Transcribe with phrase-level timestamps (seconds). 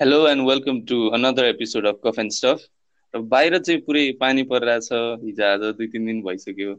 [0.00, 2.60] Hello and welcome to another episode of cuff and stuff
[3.14, 4.88] र बाहिर चाहिँ पुरै पानी परिरहेछ।
[5.22, 6.74] हिजो आज दुई तिन दिन भइसक्यो।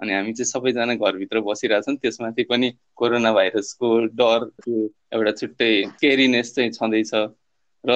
[0.00, 4.80] अनि हामी चाहिँ सबैजना घरभित्र बसिरहेछौँ त्यसमाथि पनि कोरोना भाइरसको डर त्यो
[5.14, 5.70] एउटा छुट्टै
[6.02, 7.14] केरिनेस चाहिँ छँदैछ।
[7.84, 7.92] र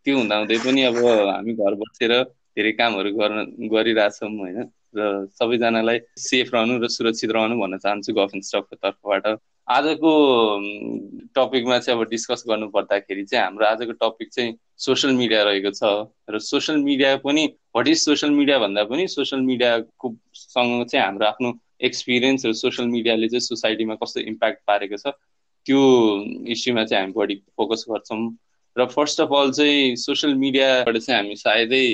[0.00, 0.96] त्यो हुँदाहुँदै पनि अब
[1.28, 2.18] हामी घर बसेर
[2.56, 4.58] धेरै कामहरू गर्न गरिरहेछौँ होइन?
[4.96, 9.26] र सबैजनालाई सेफ रहनु र सुरक्षित रहनु भन्न चाहन्छु गफ एन्ड स्टफको तर्फबाट।
[9.68, 10.12] आजको
[11.34, 15.82] टपिकमा चाहिँ अब डिस्कस गर्नु पर्दाखेरि चाहिँ हाम्रो आजको टपिक चाहिँ सोसियल मिडिया रहेको छ
[16.30, 17.44] र सोसियल मिडिया पनि
[17.76, 21.52] वाट इज सोसियल मिडिया भन्दा पनि सोसियल मिडियाको सँग चाहिँ हाम्रो आफ्नो
[21.88, 25.14] एक्सपिरियन्स र सोसियल मिडियाले चाहिँ सोसाइटीमा कस्तो इम्प्याक्ट पारेको छ
[25.66, 25.80] त्यो
[26.52, 28.22] इस्युमा चाहिँ हामी बढी फोकस गर्छौँ।
[28.76, 31.84] र फर्स्ट अफ अल चाहिँ सोसियल मिडियाबाट चाहिँ हामी सायदै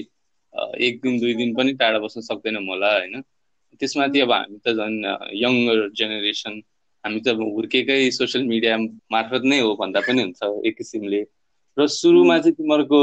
[0.86, 3.22] एक दिन दुई दिन पनि टाढा बस्न सक्दैनौँ होला होइन।
[3.80, 4.98] त्यसमाथि अब हामी त झन्
[5.36, 6.60] यङ्गर जेनेरेसन
[7.04, 8.76] हामी त हुर्केकै सोसियल मिडिया
[9.12, 11.20] मार्फत नै हो भन्दा पनि हुन्छ एक किसिमले।
[11.76, 13.00] र सुरुमा चाहिँ तिमीहरूको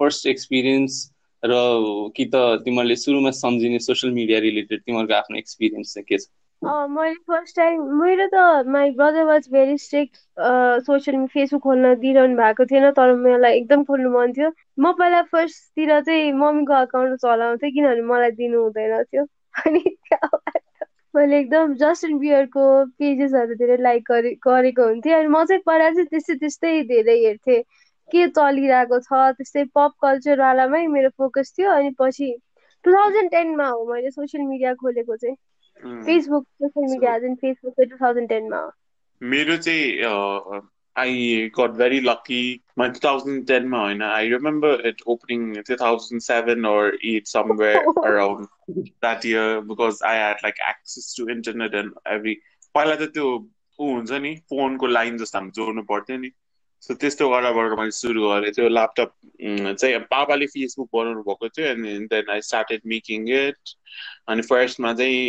[0.00, 0.98] फर्स्ट एक्सपिरियन्स
[1.42, 1.54] र
[2.16, 6.28] कि त तिमीहरूले सुरुमा सम्झिने सोसियल मिडिया रिलेटेड तिमीहरूको आफ्नो एक्सपिरियन्स चाहिँ के छ?
[6.62, 10.16] मैले फर्स्ट टाइम मेरो त my brother was very strict
[10.86, 16.00] social Facebook खोल्न दिइरहनु भएको थिएन तर मलाई एकदम खोल्नु मन थियो। म पहिला फर्स्टतिर
[16.00, 19.24] चाहिँ मम्मीको अकाउन्ट चलाउँथेँ किनभने मलाई दिनु हुँदैन थियो।
[19.64, 19.80] अनि
[21.14, 22.64] मैले एकदम जस्टिन बियरको
[22.96, 27.62] पेजेसहरूतिर लाइक गरे गरेको हुन्थेँ अनि म चाहिँ पहिला चाहिँ त्यस्तै त्यस्तै धेरै हेर्थेँ।
[28.08, 32.30] के चलिरहेको छ त्यस्तै पप कल्चरवालामै मेरो फोकस थियो अनि पछि
[32.84, 35.36] टु थाउजन्ड टेनमा हो मैले सोसियल मिडिया खोलेको चाहिँ।
[36.02, 38.70] फेसबुक सोसियल मिडिया फेसबुक चाहिँ टु थाउजन्ड टेनमा हो।
[39.22, 40.10] मेरो चाहिँ
[41.00, 42.62] I got very lucky.
[42.76, 48.48] My 2010 होइन I remember it opening 2007 or 8 somewhere around
[49.02, 52.36] that year because I had like access to internet and every
[52.74, 53.28] पहिला त त्यो
[53.78, 56.30] ऊ हुन्छ नि फोनको लाइन जस्तो हामी जोड्नु पर्थ्यो नि
[56.82, 59.10] सो त्यस्तो गराबाट मैले सुरु गरेँ त्यो ल्यापटप
[59.80, 63.74] चाहिँ पापाले फेसबुक बनाउनु भएको थियो अनि then I started making it
[64.34, 65.22] अनि फर्स्टमा चाहिँ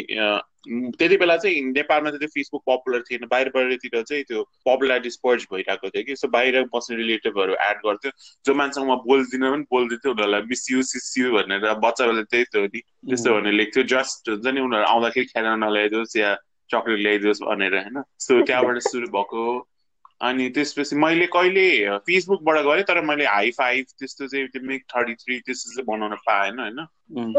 [0.67, 5.45] त्यति बेला चाहिँ नेपालमा चाहिँ त्यो फेसबुक पपुलर थिएन। बाहिर बाहिरतिर चाहिँ त्यो पपुलारिटी स्पर्च
[5.53, 8.11] भइरहेको थियो कि। सो बाहिर बस्ने रिलेटिभहरू एड गर्थ्यो।
[8.45, 12.65] जो मान्छेसँग म बोल्दिनँ पनि बोल्दैथ्यो उनीहरूलाई मिस यु सिस यु भनेर बच्चाहरूले त्यही थियो
[12.65, 16.35] नि। त्यस्तो भनेर लेख्थ्यो। जस्ट हुन्छ नि उनीहरू आउँदाखेरि खाना नल्याइदियोस् या
[16.69, 19.43] चक्लेट ल्याइदियोस् भनेर होइन। सो त्यहाँबाट सुरु भएको।
[20.21, 21.67] अनि त्यसपछि मैले कहिले
[22.03, 26.15] फेसबुकबाट गरेँ तर मैले हाई फाइभ त्यस्तो चाहिँ त्यो मिक थर्टी थ्री त्यस्तो चाहिँ बनाउन
[26.27, 26.79] पाएन होइन।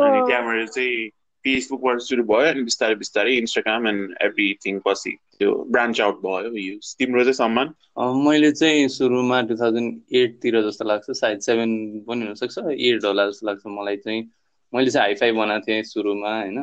[0.00, 6.00] अनि त्यहाँबाट चाहिँ फेसबुकबाट सुरु भयो अनि बिस्तारै बिस्तारै इन्स्टाग्राम एन्ड एभ्रिथिङ पछि त्यो ब्रान्च
[6.00, 11.10] आउट भयो युज तिम्रो चाहिँ सम्मान मैले चाहिँ सुरुमा टु थाउजन्ड एटतिर जस्तो लाग्छ.
[11.10, 11.72] सायद सेभेन
[12.08, 12.58] पनि हुनसक्छ.
[12.58, 14.22] एट होला जस्तो लाग्छ मलाई चाहिँ।
[14.72, 16.58] मैले चाहिँ हाइफाई बनाएको थिएँ सुरुमा होइन?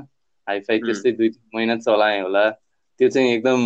[0.48, 2.50] हाइफाई त्यस्तै दुई तिन महिना चलाएँ होला।
[3.00, 3.62] त्यो चाहिँ एकदम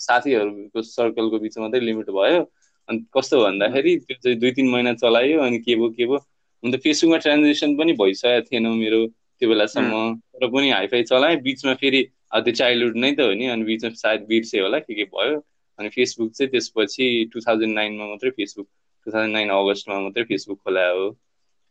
[0.00, 2.40] साथीहरूको सर्कलको बिचमा मात्रै लिमिट भयो।
[2.88, 6.18] अनि कस्तो भन्दाखेरि त्यो चाहिँ दुई तिन महिना चलायो। अनि के भयो के भयो?
[6.64, 9.00] अन्त फेसबुकमा ट्रान्जेक्सन पनि भइसकेको थिएन मेरो।
[9.40, 12.02] त्यो बेलासम्म तर पनि हाइफाई चलाएँ। बिचमा फेरि
[12.34, 15.36] त्यो चाइल्डहुड नै त हो नि अनि बिचमा सायद बिर्से होला के के भयो।
[15.78, 20.58] अनि फेसबुक चाहिँ त्यसपछि टु थाउजन्ड नाइनमा मात्रै फेसबुक टु थाउजन्ड नाइन अगस्तमा मात्रै फेसबुक
[20.64, 21.10] खोलायो हो।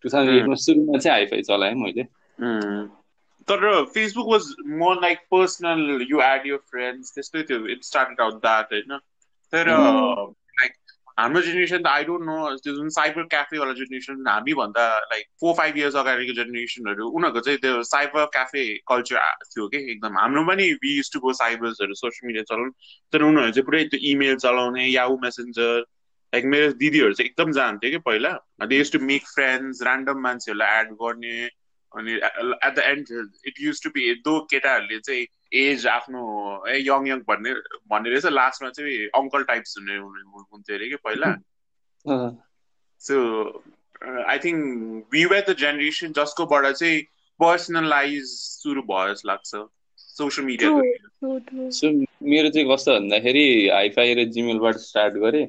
[0.04, 2.04] टु थाउजन्ड एटमा सुरुमा चाहिँ हाइफाई चलाएँ मैले।
[3.48, 8.42] तर Facebook was more like personal you add your friends त्यस्तै थियो इट स्टार्टेड आउट
[8.46, 8.98] द्याट होइन।
[9.54, 9.66] तर
[11.18, 15.78] हाम्रो जेनेरेसन त आई डोन्ट नो त्यो जुन साइबर क्याफेवाला जेनेरेसन हामीभन्दा लाइक फोर फाइभ
[15.78, 19.18] इयर्स अगाडिको जेनेरेसनहरू उनीहरूको चाहिँ त्यो साइबर क्याफे कल्चर
[19.56, 19.78] थियो कि?
[19.92, 22.72] एकदम हाम्रो पनि वी युज टु गो साइबर्सहरू सोसियल मिडिया चलाउनु।
[23.14, 25.80] तर उनीहरू चाहिँ पुरै त्यो इमेल चलाउने याहु मेसेन्जर
[26.34, 28.34] लाइक मेरो दिदीहरू चाहिँ एकदम जान्थ्यो कि पहिला।
[28.68, 31.38] They use to make friends random मान्छेहरूलाई एड गर्ने।
[31.98, 36.22] अनि at the end it use to be though केटाहरूले चाहिँ एज आफ्नो
[36.68, 37.54] ए यङ यङ भन्ने
[37.90, 41.32] भन्ने रहेछ लास्टमा चाहिँ अङ्कल टाइप्स हुने हुन्थ्यो अरे कि पहिला।
[43.00, 43.16] So
[44.28, 47.02] I think we were the generation जसकोबाट चाहिँ
[47.40, 49.68] पर्सनलाइज सुरु भयो जस्तो लाग्छ।
[49.98, 50.70] सोसियल मिडिया
[51.70, 51.90] सो
[52.26, 55.48] मेरो चाहिँ कस्तो भन्दाखेरि हाइफाई र जिमेलबाट स्टार्ट गरेँ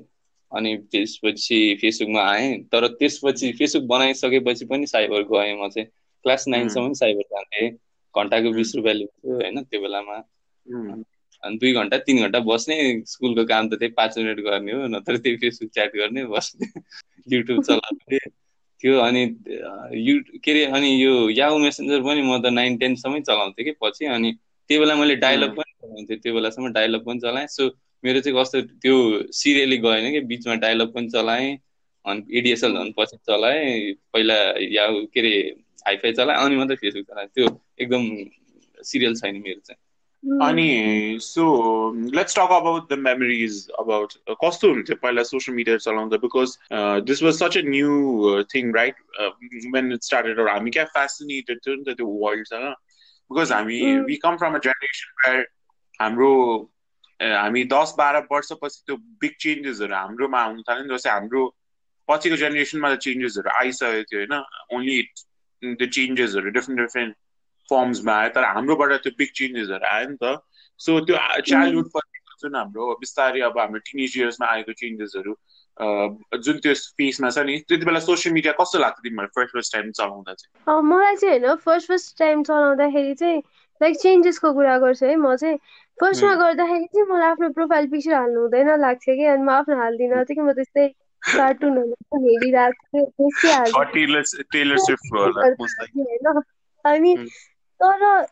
[0.52, 5.88] अनि त्यसपछि फेसबुकमा आएँ तर त्यसपछि फेसबुक बनाइसकेपछि पनि साइबर गएँ म चाहिँ।
[6.26, 7.68] क्लास नाइनसम्म साइबर जान्थेँ।
[8.14, 10.16] घन्टाको बिस रुपियाँ लिन्थ्यो होइन त्यो बेलामा।
[11.42, 12.76] अनि दुई घन्टा तिन घन्टा बस्ने
[13.06, 16.66] स्कुलको काम त त्यही पाँच मिनट गर्ने हो नत्र त्यही फेसबुक च्याट गर्ने बस्ने
[17.28, 18.18] युट्युब चलाउने।
[18.82, 19.22] थियो अनि
[19.98, 20.14] यु
[20.44, 24.32] के अरे अनि यो याहु मेसेन्जर पनि म त नाइन टेनसम्मै चलाउँथेँ कि पछि। अनि
[24.70, 27.68] त्यो बेला मैले डायलग पनि चलाउँथेँ त्यो बेलासम्म डायलग पनि चलाएँ। सो
[28.04, 28.96] मेरो चाहिँ कस्तो त्यो
[29.32, 31.56] सिरियली गएन कि बिचमा डायलग पनि चलाएँ
[32.04, 34.34] अनि एडिएसएल झन् पछि चलाएँ। पहिला
[34.72, 35.34] याहु के अरे
[35.86, 37.46] हाइफाई चलाएँ अनि मात्रै फेसबुक चलाएँ त्यो
[37.80, 38.02] एकदम
[38.84, 39.82] सिरियल छैन मेरो चाहिँ।
[40.42, 41.42] अनि so
[42.14, 44.12] let's talk about the memories about
[44.42, 46.16] कस्तो हुन्थ्यो पहिला सोसियल मिडिया चलाउँदा?
[46.24, 46.56] Because
[47.06, 48.96] this was such a new thing right
[49.74, 52.66] when it started हामी क्या फेसिनेटेड थियो नि त त्यो वर्ल्डसँग
[53.30, 53.78] बिकज हामी
[54.08, 55.44] we come from a generation
[56.00, 56.32] हाम्रो
[57.20, 61.42] हामी दस बाह्र वर्षपछि त्यो बिग चेन्जेसहरू हाम्रोमा आउनु थाल्यो नि जस्तै हाम्रो
[62.08, 64.34] पछिको जेनेरेसनमा त चेन्जेसहरू आइसकेको थियो होइन?
[64.74, 64.98] ओन्ली
[65.62, 67.14] त्यो चेन्जेसहरू डिफ्रेन्ट डिफ्रेन्ट
[67.68, 70.36] फर्म्समा आयो तर हाम्रोबाट त्यो बिग चेन्जेसहरू आयो नि त
[70.80, 75.36] सो त्यो चाइल्डहुड पछि जुन हाम्रो बिस्तारै अब हाम्रो टिनेज इयर्समा आएको चेन्जेसहरू
[75.76, 79.90] जुन त्यो फेसमा छ नि त्यति बेला सोसियल मिडिया कस्तो लाग्थ्यो तिमीहरू फर्स्ट फर्स्ट टाइम
[79.90, 80.82] चलाउँदा चाहिँ?
[80.82, 83.42] मलाई चाहिँ होइन फर्स्ट फर्स्ट टाइम चलाउँदाखेरि चाहिँ
[83.80, 85.58] लाइक चेन्जेसको कुरा गर्छु है म चाहिँ
[85.98, 90.24] फर्स्टमा गर्दाखेरि चाहिँ मलाई आफ्नो प्रोफाइल पिक्चर हाल्नु हुँदैन लाग्थ्यो कि अनि म आफ्नो हाल्दिनँ
[90.24, 90.86] थियो कि म त्यस्तै
[91.32, 93.54] कार्टुनहरू हेरिरहेको थिएँ
[96.84, 97.16] अनि
[97.80, 98.26] तर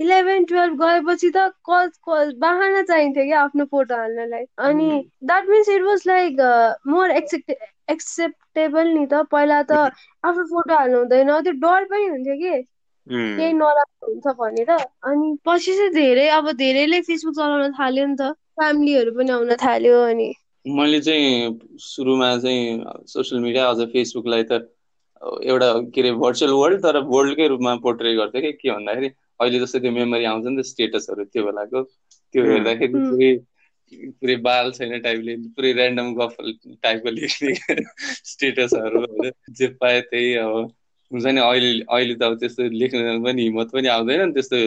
[0.00, 4.88] इलेभेन टुवेल्भ गएपछि त कल कल बाहना चाहिन्थ्यो क्या आफ्नो फोटो हाल्नलाई। अनि
[5.24, 6.40] that means it was like
[6.88, 7.56] more accept
[7.88, 9.80] acceptable नि त। पहिला त
[10.24, 12.54] आफ्नो फोटो हाल्नु हुँदैन। त्यो डर पनि हुन्थ्यो कि।
[13.36, 14.70] केही नराम्रो हुन्छ भनेर।
[15.02, 20.00] अनि पछि चाहिँ धेरै अब धेरैले फेसबुक चलाउन थाल्यो नि त। फ्यामिलीहरू पनि आउन थाल्यो
[20.06, 20.30] अनि।
[20.64, 24.52] मैले चाहिँ सुरुमा चाहिँ सोसियल मिडिया अझ फेसबुकलाई त
[25.42, 29.08] एउटा के अरे भर्चुअल वर्ल्ड तर वर्ल्डकै रूपमा पोर्ट्रे गर्थ्यो कि के भन्दाखेरि
[29.40, 33.30] अहिले जस्तै त्यो मेमोरी आउँछ नि त स्टेटसहरू त्यो बेलाको त्यो हेर्दाखेरि पुरै
[34.20, 36.36] पुरै बाल छैन टाइपले पुरै ऱ्यान्डम गफ
[36.82, 37.54] टाइपको लेख्ने
[38.24, 39.04] स्टेटसहरू
[39.50, 40.54] जे पाए त्यही अब
[41.10, 44.62] हुन्छ नि अहिले अहिले त अब त्यस्तो लेख्न पनि हिम्मत पनि आउँदैन त्यस्तो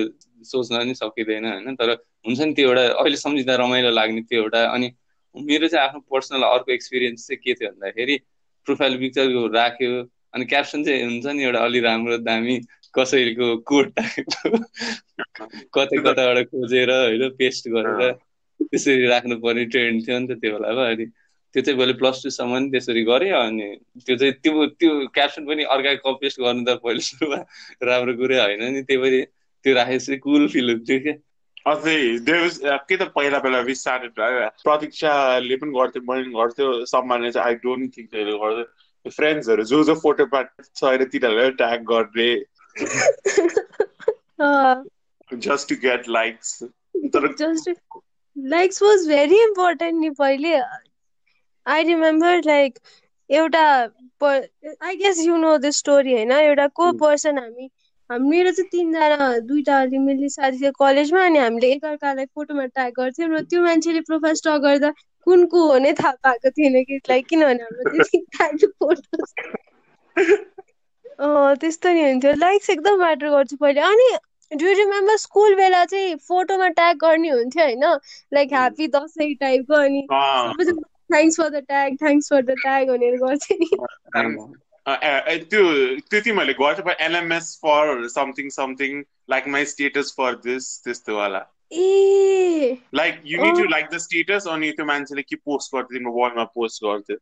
[0.46, 1.92] सोच्न पनि सकिँदैन होइन। तर
[2.28, 4.92] हुन्छ नि त्यो एउटा अहिले सम्झिँदा रमाइलो लाग्ने त्यो एउटा अनि
[5.36, 8.16] मेरो चाहिँ आफ्नो पर्सनल अर्को एक्सपिरियन्स चाहिँ के थियो भन्दाखेरि
[8.68, 9.92] प्रोफाइल पिक्चर राख्यो
[10.34, 12.56] अनि क्याप्सन चाहिँ हुन्छ नि एउटा अलि राम्रो दामी
[12.94, 14.58] कसैको कोट टाइपको।
[15.76, 18.12] कतै कताबाट खोजेर होइन पेस्ट गरेर
[18.60, 22.58] त्यसरी राख्नु पर्ने ट्रेन्ड थियो नि त त्यो बेलामा। अनि त्यो चाहिँ मैले प्लस टूसम्म
[22.58, 23.68] नि त्यसरी गरेँ अनि
[24.08, 27.40] त्यो चाहिँ त्यो त्यो क्याप्सन पनि अर्काको कपेस्ट गर्नु त पहिले सुरुमा
[27.84, 29.20] राम्रो कुरै होइन नि। त्यही पनि
[29.66, 31.16] त्यो राखेपछि कुल फिल हुन्थ्यो क्या।
[31.66, 31.98] अझै
[32.90, 34.12] के त पहिला पहिला स्टार्टेड
[34.64, 38.66] प्रतीक्षाले पनि गर्थ्यो मैले पनि गर्थ्यो सम्मानले चाहिँ आई डोन्ट थिङ्क त्यसले गर्थ्यो।
[39.06, 42.30] फ्रेन्ड्सहरू जो जो फोटो पार्ट छ अरे तिनीहरूलाई ट्याग गर्ने।
[45.48, 46.64] जस्ट टु गेट लाइक्स
[47.16, 47.28] तर
[48.36, 50.54] लाइक्स वाज भेरी इम्पोर्टेन्ट नि पहिले।
[51.66, 52.80] आई रिमेम्बर लाइक
[53.30, 53.66] एउटा
[54.24, 56.32] I guess you know the story होइन?
[56.32, 57.70] एउटा को पर्सन हामी
[58.10, 63.42] मेरो चाहिँ तिनजना दुइटा मिल्ने साथी थियो कलेजमा अनि हामीले एकअर्कालाई फोटोमा ट्याग गर्थ्यौँ र
[63.42, 64.94] त्यो मान्छेले प्रोफाइल स्टक गर्दा
[65.24, 69.26] कुन को हो नै थाहा पाएको थिएन कि लाइक किनभने हाम्रो त्यति फोटो
[71.56, 74.18] त्यस्तो नि हुन्थ्यो। लाइक्स एकदम म्याटर गर्छु पहिले। अनि
[74.52, 77.84] डु रिमेम्बर स्कुल बेला चाहिँ फोटोमा ट्याग गर्ने हुन्थ्यो होइन?
[78.34, 83.48] लाइक ह्याप्पी दसैँ टाइपको अनि thanks for the tag thanks for the tag भनेर गर्छ
[83.52, 83.70] नि।
[84.88, 91.46] त्यो त्यो तिमीहरूले गर्छ LMS for something something like my status for this त्यस्तो वाला।
[91.72, 96.22] ए। Like you need to like the status अनि त्यो मान्छेले के पोस्ट गर्थ्यो तिम्रो
[96.22, 97.18] वालमा पोस्ट गर्थ्यो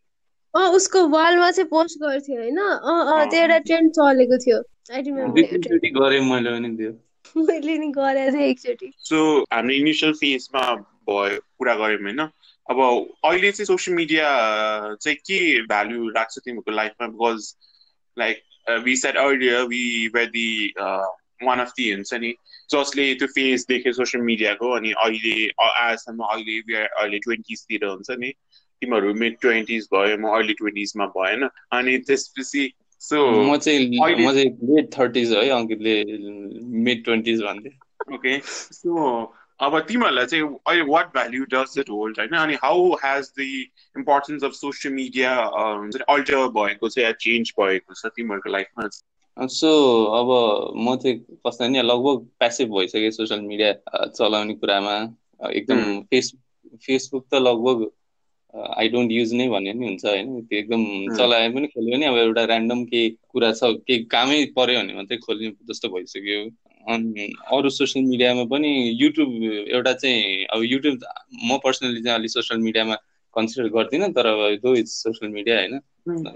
[0.56, 2.58] अँ उसको वालमा चाहिँ पोस्ट गर्थ्यो होइन?
[2.58, 4.64] अँ अँ त्यो एउटा ट्रेन्ड चलेको थियो।
[4.94, 6.92] आई रिमेम्बर गरेँ मैले पनि त्यो।
[7.38, 10.76] मैले नि गरेको थिएँ एकचोटि। सो हाम्रो इनिसियल फेजमा
[11.10, 12.30] भयो कुरा गऱ्यौँ होइन?
[12.70, 12.80] अब
[13.26, 14.28] अहिले चाहिँ सोसियल मिडिया
[14.96, 17.08] चाहिँ के भ्याल्यु राख्छ तिमीहरूको लाइफमा?
[17.08, 17.56] Because
[18.18, 18.44] like
[18.84, 19.84] we set earlier we
[20.16, 20.74] were the
[21.44, 22.34] one of the हुन्छ नि
[22.72, 28.32] जसले त्यो फेस देख्यो सोसियल मिडियाको अनि अहिले आजसम्म अहिले अहिले ट्वेन्टिजतिर हुन्छ नि।
[28.82, 32.64] तिमीहरू मिड ट्वेन्टिज भयो म अर्ली ट्वेन्टिजमा भएन। अनि त्यसपछि
[33.02, 35.96] सो म चाहिँ म चाहिँ लेट थर्टिज है अङ्कितले
[36.88, 37.72] मिड ट्वेन्टिज भन्थे
[38.16, 38.92] ओके सो
[39.64, 42.36] अब तिमीहरूलाई चाहिँ अहिले what value does it hold होइन?
[42.38, 43.48] अनि how has the
[43.98, 45.34] importance of social media
[46.10, 48.88] alter भएको छ या चेन्ज भएको छ तिमीहरूको लाइफमा
[49.38, 49.70] सो
[50.14, 50.30] अब
[50.78, 51.18] म चाहिँ
[51.48, 53.74] कस्तो नि लगभग प्यासिभ भइसकेँ सोसियल मिडिया
[54.08, 54.96] चलाउने कुरामा।
[55.52, 56.34] एकदम फेस
[56.86, 57.90] फेसबुक त लगभग
[58.78, 60.42] आई डोन्ट युज नै भन्ने नि हुन्छ होइन?
[60.42, 60.84] त्यो एकदम
[61.18, 65.18] चलाए पनि खोल्यो भने अब एउटा ऱ्यान्डम केही कुरा छ केही कामै पऱ्यो भने मात्रै
[65.18, 66.44] खोल्ने जस्तो भइसक्यो।
[66.86, 68.70] अनि अरू सोसियल मिडियामा पनि
[69.02, 71.00] युट्युब एउटा चाहिँ अब युट्युब
[71.46, 72.96] म पर्सनली चाहिँ अलिक सोसियल मिडियामा
[73.36, 75.80] कन्सिडर गर्दिनँ तर अब दो इज सोसियल मिडिया होइन।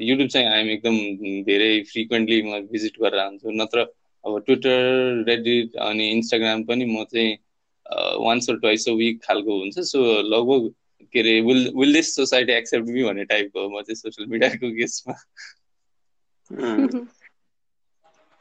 [0.01, 0.97] युट्युब चाहिँ आइएम एकदम
[1.45, 3.85] धेरै फ्रिक्वेन्टली म भिजिट गरेर आउँछु नत्र
[4.23, 7.37] अब ट्विटर रेडिट अनि इन्स्टाग्राम पनि म चाहिँ
[8.21, 10.69] once or twice a week खालको हुन्छ। सो लगभग
[11.13, 15.15] के अरे will will this society accept me भन्ने टाइपको म चाहिँ सोसियल मिडियाको केसमा।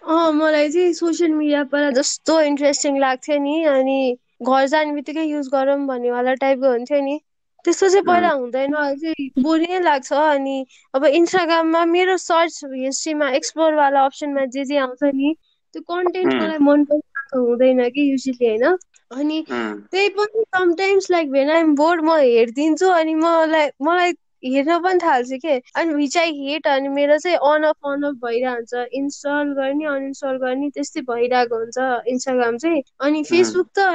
[0.06, 3.96] अँ मलाई चाहिँ सोसियल मिडिया पहिला जस्तो इन्ट्रेस्टिङ लाग्थ्यो नि अनि
[4.44, 7.16] घर जाने बित्तिकै युज गरौँ भन्नेवाला टाइपको हुन्थ्यो नि।
[7.64, 10.56] त्यस्तो चाहिँ पहिला हुँदैन अहिले चाहिँ बोरी नै लाग्छ अनि
[10.94, 15.34] अब इन्स्टाग्राममा मेरो सर्च हिस्ट्रीमा एक्सप्लोरवाला अप्सनमा जे जे आउँछ नि
[15.74, 18.64] त्यो कन्टेन्ट मलाई मन परिरहेको हुँदैन कि युजली होइन?
[19.10, 24.12] अनि त्यही पनि sometimes like when I'm bored म हेरिदिन्छु अनि मलाई मलाई
[24.42, 25.54] हेर्न पनि थाल्छु के?
[25.74, 30.36] अनि विच आई हेट अनि मेरो चाहिँ अन अफ अन अफ भइरहन्छ। इन्स्टल गर्ने अनइन्स्टल
[30.38, 31.78] गर्ने त्यस्तै भइरहेको हुन्छ
[32.08, 33.88] इन्स्टाग्राम चाहिँ। अनि फेसबुक त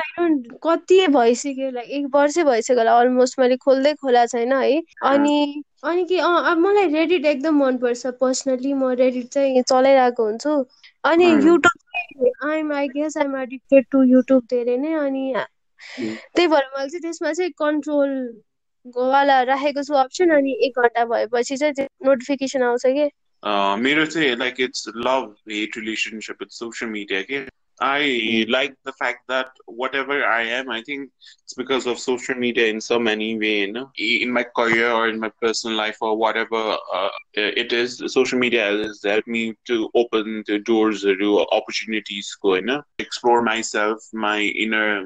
[0.63, 6.03] कति भइसक्यो लाइक एक वर्षै भइसक्यो होला अलमोस्ट मैले खोल्दै खोला छैन है। अनि अनि
[6.05, 10.53] के अँ अब मलाई रेडिट एकदम मनपर्छ पर्सनली म रेडिट चाहिँ चलाइरहेको हुन्छु।
[11.03, 15.25] अनि YouTube I'm I guess I'm addicted to YouTube धेरै नै अनि
[16.35, 18.09] त्यही भएर मैले चाहिँ त्यसमा चाहिँ कन्ट्रोल
[18.85, 23.09] वाला राखेको छु अप्सन अनि एक घन्टा भएपछि चाहिँ नोटिफिकेसन आउँछ कि?
[23.83, 27.39] मेरो चाहिँ like it's love hate relationship with social media के?
[27.80, 31.10] I like the fact that whatever I am, I think
[31.44, 33.60] it's because of social media in so many way.
[33.60, 38.02] You know, in my career or in my personal life or whatever uh, it is,
[38.06, 42.34] social media has helped me to open the doors to opportunities.
[42.40, 45.04] Go, you know, explore myself, my inner,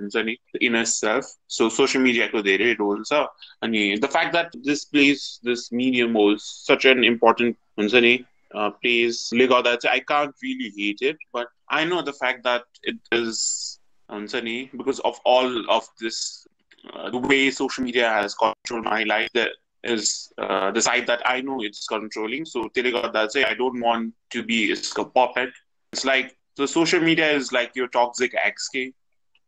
[0.60, 1.24] inner self.
[1.48, 3.26] So social media ko धेरै role छ
[3.64, 8.69] अनि the fact that this plays this medium holds such an important हुन्छ नि uh,
[8.71, 14.69] plays I can't really hate it, but I know the fact that it is unsunny
[14.77, 16.47] because of all of this,
[16.93, 19.29] uh, the way social media has controlled my life.
[19.33, 19.49] That
[19.83, 22.45] is uh, the side that I know it's controlling.
[22.45, 22.69] So
[23.29, 25.49] say I don't want to be a puppet.
[25.93, 28.69] It's like the social media is like your toxic ex.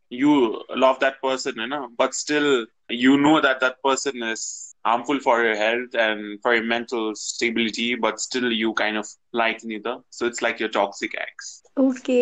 [0.09, 5.19] You love that person, you know, but still you know that that person is harmful
[5.27, 9.07] for your health and for your mental stability, but still you kind of
[9.41, 9.95] like neither.
[10.17, 11.49] So it's like your toxic ex.
[11.79, 12.21] Okay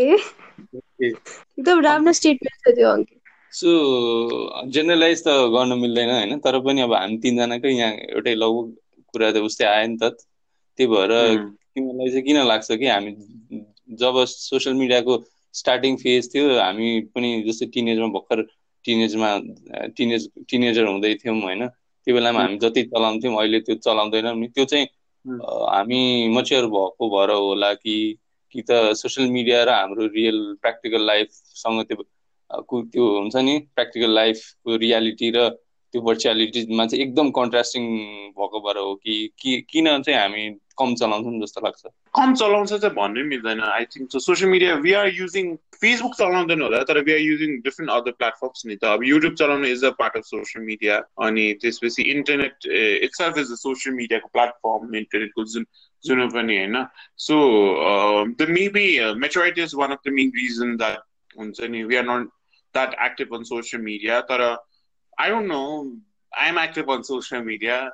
[1.08, 3.20] एकदम राम्रो statement छ त्यो अङ्कित।
[3.60, 3.70] So
[4.78, 6.40] generalise त गर्न मिल्दैन होइन?
[6.48, 8.64] तर पनि अब हामी तिनजनाकै यहाँ एउटै लघु
[9.14, 10.12] कुरा त उस्तै आयो नि त।
[10.78, 11.12] त्यही भएर
[11.76, 13.12] तिमीलाई चाहिँ किन लाग्छ कि हामी
[14.02, 15.14] जब सोसियल मिडियाको
[15.62, 18.46] स्टार्टिङ फेज थियो हामी पनि जस्तै टिनेजमा भर्खर
[18.86, 19.30] टिनेजमा
[19.98, 21.68] टिनेज टिनेजर हुँदै थियौँ होइन?
[22.08, 24.86] त्यो बेलामा हामी जति चलाउँथ्यौँ अहिले त्यो चलाउँदैनौँ नि। त्यो चाहिँ
[25.68, 26.00] हामी
[26.32, 27.96] मच्योर भएको भएर होला कि
[28.56, 32.04] कि त सोसियल मिडिया र हाम्रो रियल प्र्याक्टिकल लाइफसँग त्यो
[32.84, 35.50] त्यो हुन्छ नि प्र्याक्टिकल लाइफको रियालिटी र
[35.96, 37.84] त्यो भर्चुअलिटीमा चाहिँ एकदम कन्ट्रास्टिङ
[38.36, 40.44] भएको भएर हो कि किन चाहिँ हामी
[40.76, 41.84] कम चलाउँछौँ जस्तो लाग्छ?
[42.12, 46.84] कम चलाउँछ चाहिँ भन्नै मिल्दैन। I think social media we are using Facebook चलाउँदैन होला
[46.84, 50.18] तर we are using different other platforms नि त। अब युट्युब चलाउनु is a part
[50.20, 52.68] of social media अनि त्यसपछि internet
[53.08, 55.66] itself is a social मिडियाको प्लेटफर्म इन्टरनेटको जुन
[56.04, 56.86] जुन पनि होइन।
[57.24, 57.36] So
[58.36, 58.88] the maybe
[59.24, 61.02] maturity is one of the main reason that
[61.40, 62.28] हुन्छ नि we are not
[62.76, 64.50] that active on social media तर
[65.18, 65.96] I don't know.
[66.38, 67.92] I'm active on social media,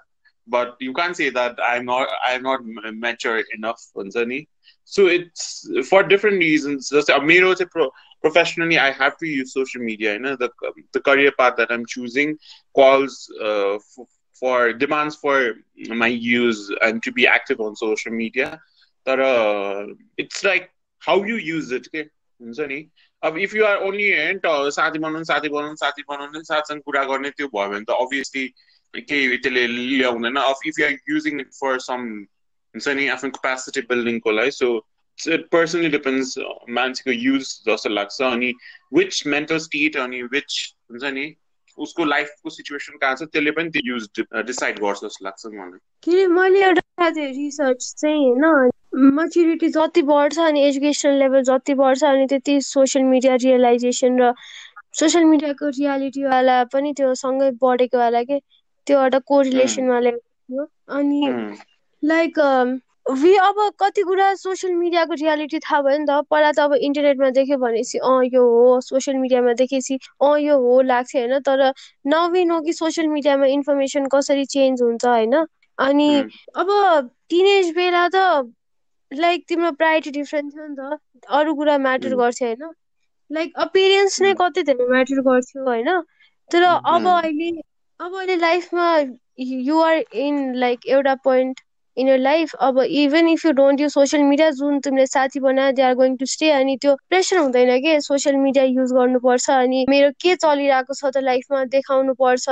[0.47, 2.07] but you can't say that I'm not.
[2.25, 4.47] I'm not mature enough, Anzani.
[4.85, 6.89] So it's for different reasons.
[6.89, 7.89] Just Amiro pro,
[8.21, 10.13] professionally, I have to use social media.
[10.13, 10.49] You know, the
[10.93, 12.37] the career path that I'm choosing
[12.75, 14.07] calls uh, for,
[14.39, 15.53] for demands for
[15.89, 18.59] my use and to be active on social media.
[19.05, 19.85] But uh,
[20.17, 21.87] it's like how you use it.
[21.87, 22.09] Okay?
[23.23, 27.29] अब if you are only हेन्ट साथी बनाउनु साथी बनाउनु साथी बनाउनु साथसँग कुरा गर्ने
[27.31, 28.45] त्यो भयो भने त अभियसली
[28.93, 32.07] केही त्यसले ल्याउँदैन। अब if you are using it for some
[32.75, 34.67] हुन्छ नि आफ्नो क्यापासिटी बिल्डिङको लागि सो
[35.53, 36.37] पर्सनली डिपेन्ड्स
[36.79, 38.53] मान्छेको युज जस्तो लाग्छ। अनि
[38.93, 40.57] विच मेन्टल स्टेट अनि विच
[40.91, 41.25] हुन्छ नि
[41.77, 44.09] उसको लाइफको सिचुएसन कहाँ छ त्यसले पनि त्यो युज
[44.49, 51.13] डिसाइड गर्छ जस्तो लाग्छ मलाई। मैले एउटा रिसर्च चाहिँ होइन मच्युरिटी जति बढ्छ अनि एजुकेसन
[51.15, 54.33] लेभल जति बढ्छ अनि त्यति सोसियल मिडिया रियलाइजेसन र
[54.93, 58.39] सोसियल मिडियाको रियालिटीवाला पनि त्यो सँगै बढेको वाला के?
[58.87, 61.21] त्यो एउटा कोरिलेसनवाला थियो। अनि
[62.03, 62.39] लाइक
[63.13, 67.29] वी अब कति कुरा सोसियल मिडियाको रियालिटी थाहा भयो नि त। पहिला त अब इन्टरनेटमा
[67.31, 71.63] देख्यो भनेपछि अँ यो हो सोसियल मिडियामा देखेपछि अँ यो हो लाग्थ्यो होइन। तर
[72.07, 75.35] नवी नो कि सोसियल मिडियामा इन्फर्मेसन कसरी चेन्ज हुन्छ होइन।
[75.77, 76.09] अनि
[76.55, 76.69] अब
[77.29, 78.23] टिनेज बेला त
[79.11, 82.73] लाइक तिम्रो प्रायोरिटी डिफ्रेन्ट थियो नि त अरू कुरा म्याटर गर्थ्यो होइन?
[83.31, 85.89] लाइक अपिरियन्स नै कति धेरै म्याटर गर्थ्यो होइन?
[86.51, 87.49] तर अब अहिले
[87.99, 88.87] अब अहिले लाइफमा
[89.39, 91.59] युआर इन लाइक एउटा पोइन्ट
[91.97, 95.71] इन यर लाइफ अब even if you don't use social media जुन तिमीले साथी बनायो
[95.79, 97.99] they are going to stay अनि त्यो प्रेसर हुँदैन कि?
[98.01, 102.45] सोसियल मिडिया युज गर्नुपर्छ। अनि मेरो के चलिरहेको छ त लाइफमा देखाउनु पर्छ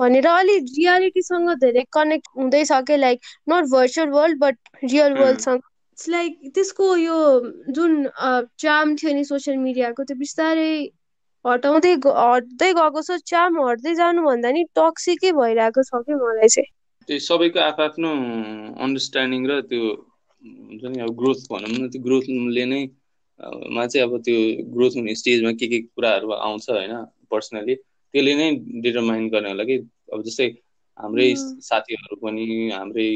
[0.00, 2.96] भनेर अलिक रियालिटीसँग धेरै कनेक्ट हुँदैछ कि?
[2.96, 5.60] Like not virtual world but real वर्ल्डसँग
[5.98, 7.14] it's like त्यसको यो
[7.74, 7.94] जुन
[8.62, 10.72] चाम थियो नि सोसियल मिडियाको त्यो बिस्तारै
[11.44, 16.70] हटाउँदै हट्दै गएको छ। चाम हट्दै जानु भन्दा नि टक्सिकै भइरहेको छ कि मलाई चाहिँ।
[17.08, 18.10] त्यो सबैको आफ्नो
[18.78, 19.90] अन्डरस्ट्यान्डिङ र त्यो
[20.44, 22.80] हुन्छ नि अब ग्रोथ भनौँ न त्यो ग्रोथले नै
[23.74, 24.36] मा चाहिँ अब त्यो
[24.76, 26.94] ग्रोथ हुने स्टेजमा के के कुराहरू आउँछ होइन
[27.30, 28.48] पर्सनली त्यसले नै
[28.86, 29.80] डिटरमाइन गर्ने होला कि
[30.14, 30.48] अब जस्तै
[30.98, 31.28] हाम्रै
[31.66, 33.08] साथीहरू पनि हाम्रै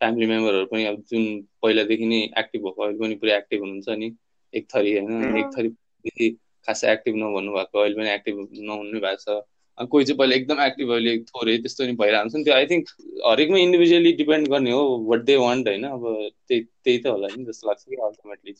[0.00, 1.24] फ्यामिली मेम्बरहरू पनि अब जुन
[1.62, 4.08] पहिलादेखि नै एक्टिभ भएको अहिले पनि पुरै एक्टिभ हुनुहुन्छ नि?
[4.54, 5.36] एक थरी होइन?
[5.38, 6.28] एक थरी
[6.68, 8.36] खासै एक्टिभ नभन्नु भएको अहिले पनि एक्टिभ
[8.68, 9.40] नहुनु भएको छ।
[9.90, 12.88] कोही चाहिँ पहिला एकदम एक्टिभ अहिले थोरै त्यस्तो नि भइरहेको हुन्छ नि त्यो। आई थिङ्क
[13.26, 15.84] हरेकमा इन्डिभिजुअली डिपेन्ड गर्ने हो वाट दे वान्ट होइन?
[15.84, 16.02] अब
[16.48, 18.52] त्यही त्यही त होला नि जस्तो लाग्छ कि अल्टिमेटली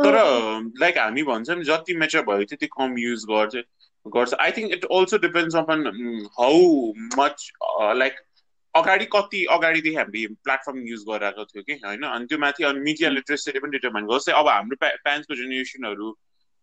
[0.00, 0.18] तर
[0.80, 3.64] लाइक हामी भन्छौँ जति मेचर भयो त्यति कम युज गर्छ
[4.06, 5.78] गर्छ। I think it also depends upon
[6.40, 6.60] how
[7.16, 7.50] much
[8.02, 8.20] like
[8.74, 12.02] अगाडि कति अगाडिदेखि हामीले प्लेटफर्म युज गरिरहेको थियो कि होइन?
[12.02, 16.12] अनि त्यो माथि अनि मिडिया लिट्रेसीले पनि डिटर्माइन गर्छ। अब हाम्रो प्यारेन्ट्सको जेनेरेसनहरू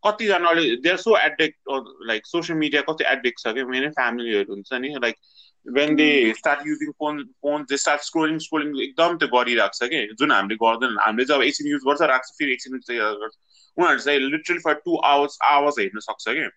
[0.03, 1.57] कतिजनाले they are so addict
[2.09, 3.63] like social media कति एडिक्ट छ कि?
[3.63, 5.15] मेरो फ्यामिलीहरू हुन्छ नि like
[5.65, 10.01] when they start using phone phone they start scrolling scrolling एकदम त्यो गरिरहेको छ कि?
[10.19, 13.35] जुन हामीले गर्दैन। हामीले चाहिँ अब एकछिन युज गर्छ राख्छ फेरि एकछिन गर्छ।
[13.77, 16.47] उनीहरू चाहिँ literally for two hours hours हेर्न सक्छ कि?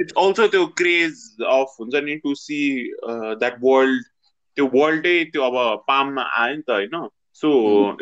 [0.00, 1.20] इट्स अल्सो त्यो क्रेज
[1.54, 2.58] अफ हुन्छ नि टु सी
[3.04, 4.09] द्याट वर्ल्ड
[4.56, 7.08] त्यो वर्ल्डै त्यो अब पाममा आयो नि त होइन?
[7.34, 7.48] So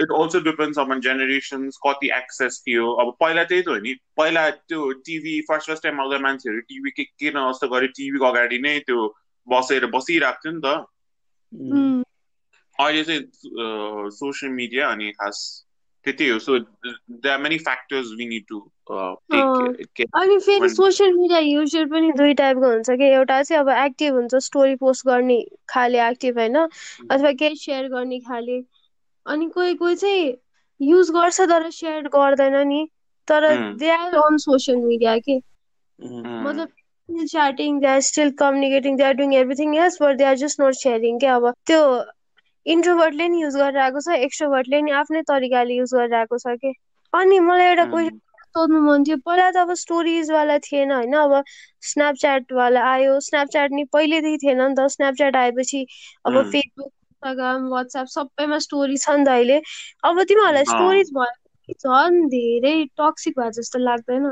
[0.02, 4.48] it also depends upon generations कति एक्सेस थियो। अब पहिला त्यही त हो नि। पहिला
[4.50, 8.58] त्यो टिभी फर्स्ट फर्स्ट टाइम आउँदा मान्छेहरू टिभी के के न जस्तो गरे टिभीको अगाडि
[8.58, 9.06] नै त्यो
[9.48, 12.04] बसेर बसिरहेको थियो नि त।
[12.78, 15.67] अहिले चाहिँ सोसियल मिडिया अनि खास
[16.08, 18.58] त्यति हो so they are many factors we need to
[20.16, 24.34] अनि फेरि सोसियल मिडिया युजर पनि दुई टाइपको हुन्छ कि एउटा चाहिँ अब एक्टिभ हुन्छ
[24.34, 25.38] स्टोरी पोस्ट गर्ने
[25.68, 26.56] खाले एक्टिभ होइन
[27.10, 28.58] अथवा केही सेयर गर्ने खाले।
[29.26, 30.34] अनि कोही कोही चाहिँ
[30.80, 32.88] युज गर्छ तर सेयर गर्दैन नि
[33.28, 35.36] तर they are on social media के
[36.42, 36.68] मतलब
[37.28, 40.76] chatting, they are still communicating, they are doing everything else, but they are just not
[40.80, 41.78] sharing के अब त्यो
[42.66, 46.72] इन्ट्रोभर्टले नि युज गरिरहेको छ एक्सट्रोभर्टले नि आफ्नै तरिकाले युज गरिरहेको छ कि?
[47.12, 48.18] अनि मलाई एउटा क्वेसन
[48.56, 51.34] सोध्नु मन थियो पहिला त अब स्टोरिजवाला थिएन होइन अब
[51.82, 55.84] स्न्यापच्याटवाला आयो स्न्यापच्याट नि पहिल्यैदेखि थिएन नि त स्न्यापच्याट आएपछि
[56.24, 59.60] अब फेसबुक इन्स्टाग्राम वाट्सएप सबैमा स्टोरी छ नि त अहिले।
[60.04, 64.28] अब तिमीहरूलाई स्टोरिज भयो झन् धेरै टक्सिक भयो जस्तो लाग्दैन।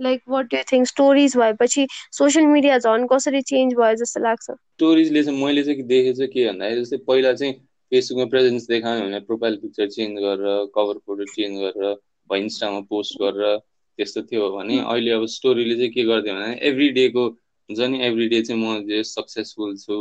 [0.00, 4.50] Like what you think stories भएपछि सोसियल मिडिया झन् कसरी चेन्ज भयो जस्तो लाग्छ?
[4.50, 7.54] स्टोरिजले चाहिँ मैले चाहिँ देखेँ चाहिँ के भन्दाखेरि जस्तै पहिला चाहिँ
[7.92, 13.58] फेसबुकमा प्रेजेन्स देखायो भने प्रोफाइल पिक्चर चेन्ज गरेर कभर फोटो चेन्ज गरेर इन्स्टामा पोस्ट गरेर
[13.98, 18.28] त्यस्तो थियो भने अहिले अब स्टोरीले चाहिँ के गरिदियो भने एभ्री डेको हुन्छ नि एभ्री
[18.28, 19.96] डे चाहिँ म जे सक्सेसफुल छु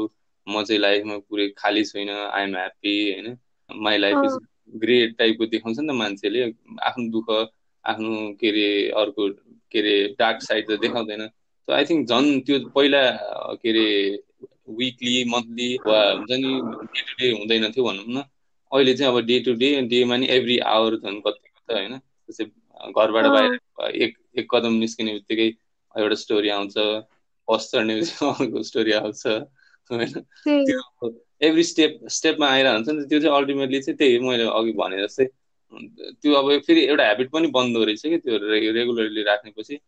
[0.47, 3.38] म चाहिँ लाइफमा पुरै खाली छुइनँ आइएम ह्याप्पी होइन?
[3.69, 4.38] माई लाइफ इज
[4.75, 6.43] ग्रेट टाइपको देखाउँछ नि त मान्छेले
[6.81, 7.29] आफ्नो दुःख
[7.85, 9.27] आफ्नो के अरे अर्को
[9.71, 13.03] के अरे डार्क साइड त देखाउँदैन। सो आई थिङ्क झन् त्यो पहिला
[13.62, 13.88] के अरे
[14.79, 16.51] विकली मन्थली वा हुन्छ नि
[16.93, 18.23] डे टु डे हुँदैन थियो भनौँ न।
[18.71, 21.97] अहिले चाहिँ अब डे टु डे डेमा नि एभ्री आवर झन् कतिको त होइन।
[22.29, 22.45] जस्तै
[22.95, 23.60] घरबाट बाहिर
[24.03, 25.47] एक एक कदम निस्किने बित्तिकै
[25.95, 26.77] एउटा स्टोरी आउँछ
[27.47, 29.25] बस चढ्ने बित्तिकै स्टोरी आउँछ
[29.89, 31.10] होइन। त्यो
[31.47, 35.25] एभ्री स्टेप स्टेपमा आइरहेको हुन्छ नि त्यो चाहिँ अल्टिमेटली चाहिँ त्यही मैले अघि भने जस्तै।
[35.73, 38.38] त्यो अब फेरि एउटा हेबिट पनि बन्दो रहेछ कि त्यो
[38.73, 39.79] रेगुलरली राख्नेपछि।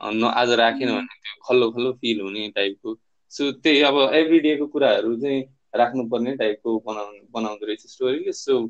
[0.00, 2.96] न आज राखेन भने त्यो खल्लो खल्लो फिल हुने टाइपको
[3.30, 5.42] सो त्यही अब एभ्री डेको कुराहरू चाहिँ
[5.76, 8.60] राख्नुपर्ने टाइपको बनाउ बनाउँदो रहेछ स्टोरीले सो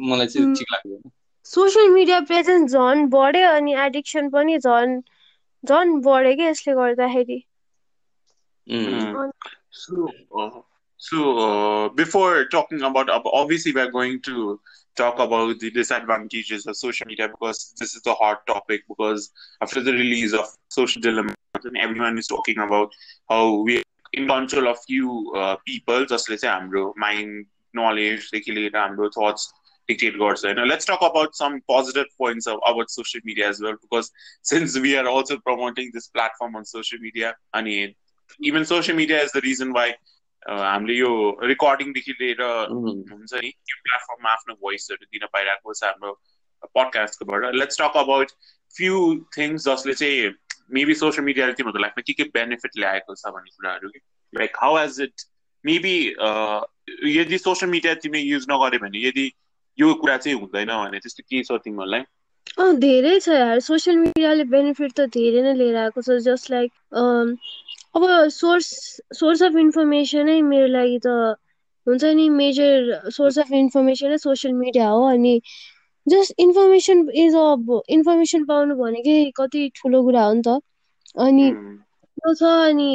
[0.00, 1.10] मलाई चाहिँ ठिक लाग्दैन।
[1.44, 5.00] सोसियल मिडिया प्रेजेन्स झन् बढ्यो अनि एडिक्सन पनि झन्
[5.64, 7.42] झन् बढ्यो कि यसले गर्दाखेरि।
[9.70, 10.50] So, uh,
[11.00, 14.58] so uh, before talking about, uh, obviously, we're going to
[14.96, 18.82] talk about the disadvantages of social media because this is the hot topic.
[18.88, 19.30] Because
[19.60, 21.34] after the release of Social Dilemma,
[21.78, 22.92] everyone is talking about
[23.28, 23.82] how we
[24.12, 26.04] in control of few uh, people.
[26.06, 29.52] Just let's say Amro, mind, knowledge, regulate Amro thoughts.
[29.88, 30.52] Dictate God's way.
[30.52, 34.10] Now let's talk about some positive points of, about social media as well, because
[34.42, 37.94] since we are also promoting this platform on social media, and
[38.40, 39.94] even social media is the reason why
[40.46, 41.10] हामीले यो
[41.42, 46.12] रेकर्डिङदेखि लिएर हुन्छ नि यो प्लेटफर्ममा आफ्नो भोइसहरू दिन पाइरहेको छ हाम्रो
[46.74, 48.34] पडकास्टकोबाट let's talk about
[48.76, 48.98] few
[49.36, 50.34] things जसले चाहिँ
[50.76, 54.00] मेबी सोसियल मिडियाले तिमीहरूको लाइफमा के के बेनिफिट ल्याएको छ भन्ने कुराहरू। कि
[54.32, 55.26] like how has it
[55.64, 55.96] maybe
[57.16, 59.30] यदि सोसियल मिडिया तिमीले युज नगऱ्यो भने यदि
[59.78, 62.02] यो कुरा चाहिँ हुँदैन भने त्यस्तो के छ तिमीहरूलाई?
[62.58, 66.70] अँ धेरै छ यार। सोसियल मिडियाले बेनिफिट त धेरै नै लिएर आएको छ जस्ट लाइक
[67.96, 68.66] अब सोर्स
[69.14, 71.14] सोर्स अफ इन्फर्मेसनै मेरो लागि त
[71.86, 75.40] हुन्छ नि मेजर सोर्स अफ इन्फर्मेसनै सोसियल मिडिया हो अनि
[76.06, 80.58] जस्ट इन्फर्मेसन इज अब इन्फर्मेसन पाउनु भनेकै कति ठुलो कुरा हो नि त
[81.18, 81.50] अनि.
[82.18, 82.90] त्यो छ अनि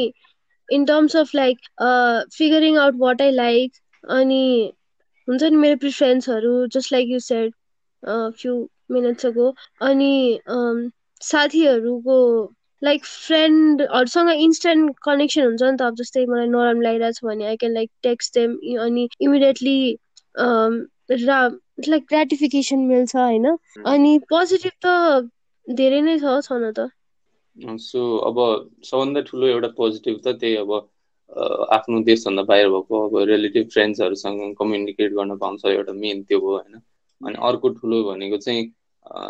[0.70, 1.58] in terms of like
[2.34, 3.72] figuring out what I like
[4.04, 4.44] अनि
[5.28, 7.54] हुन्छ नि मेरो प्रिफरेन्सहरू just like you said
[8.38, 8.56] few
[8.92, 9.50] minutes ago
[9.82, 10.14] अनि
[11.22, 12.18] साथीहरूको
[12.82, 17.58] लाइक फ्रेन्डहरूसँग इन्स्टेन्ट कनेक्सन हुन्छ नि त अब जस्तै मलाई नराम्रो लागिरहेको छ भने I
[17.58, 19.78] can like text them अनि इमिडिएटली
[21.22, 21.40] रा
[21.88, 23.46] लाइक ग्रेटिफिकेसन मिल्छ होइन?
[23.86, 26.90] अनि पोजिटिभ त धेरै नै छ छन त।
[27.82, 28.38] सो अब
[28.84, 30.72] सबभन्दा ठुलो एउटा पोजिटिभ त त्यही अब
[31.72, 36.82] आफ्नो देशभन्दा बाहिर भएको अब रिलेटिभ फ्रेन्ड्सहरूसँग कम्युनिकेट गर्न पाउँछ एउटा मेन त्यो हो होइन?
[37.22, 38.64] अनि अर्को ठुलो भनेको चाहिँ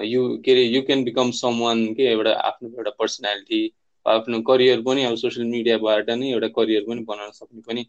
[0.04, 3.62] यु के अरे you can become someone के एउटा आफ्नो एउटा पर्सनालिटी
[4.06, 7.84] आफ्नो करियर पनि अब सोसियल मिडियाबाट नै एउटा करियर पनि बनाउन सक्ने पनि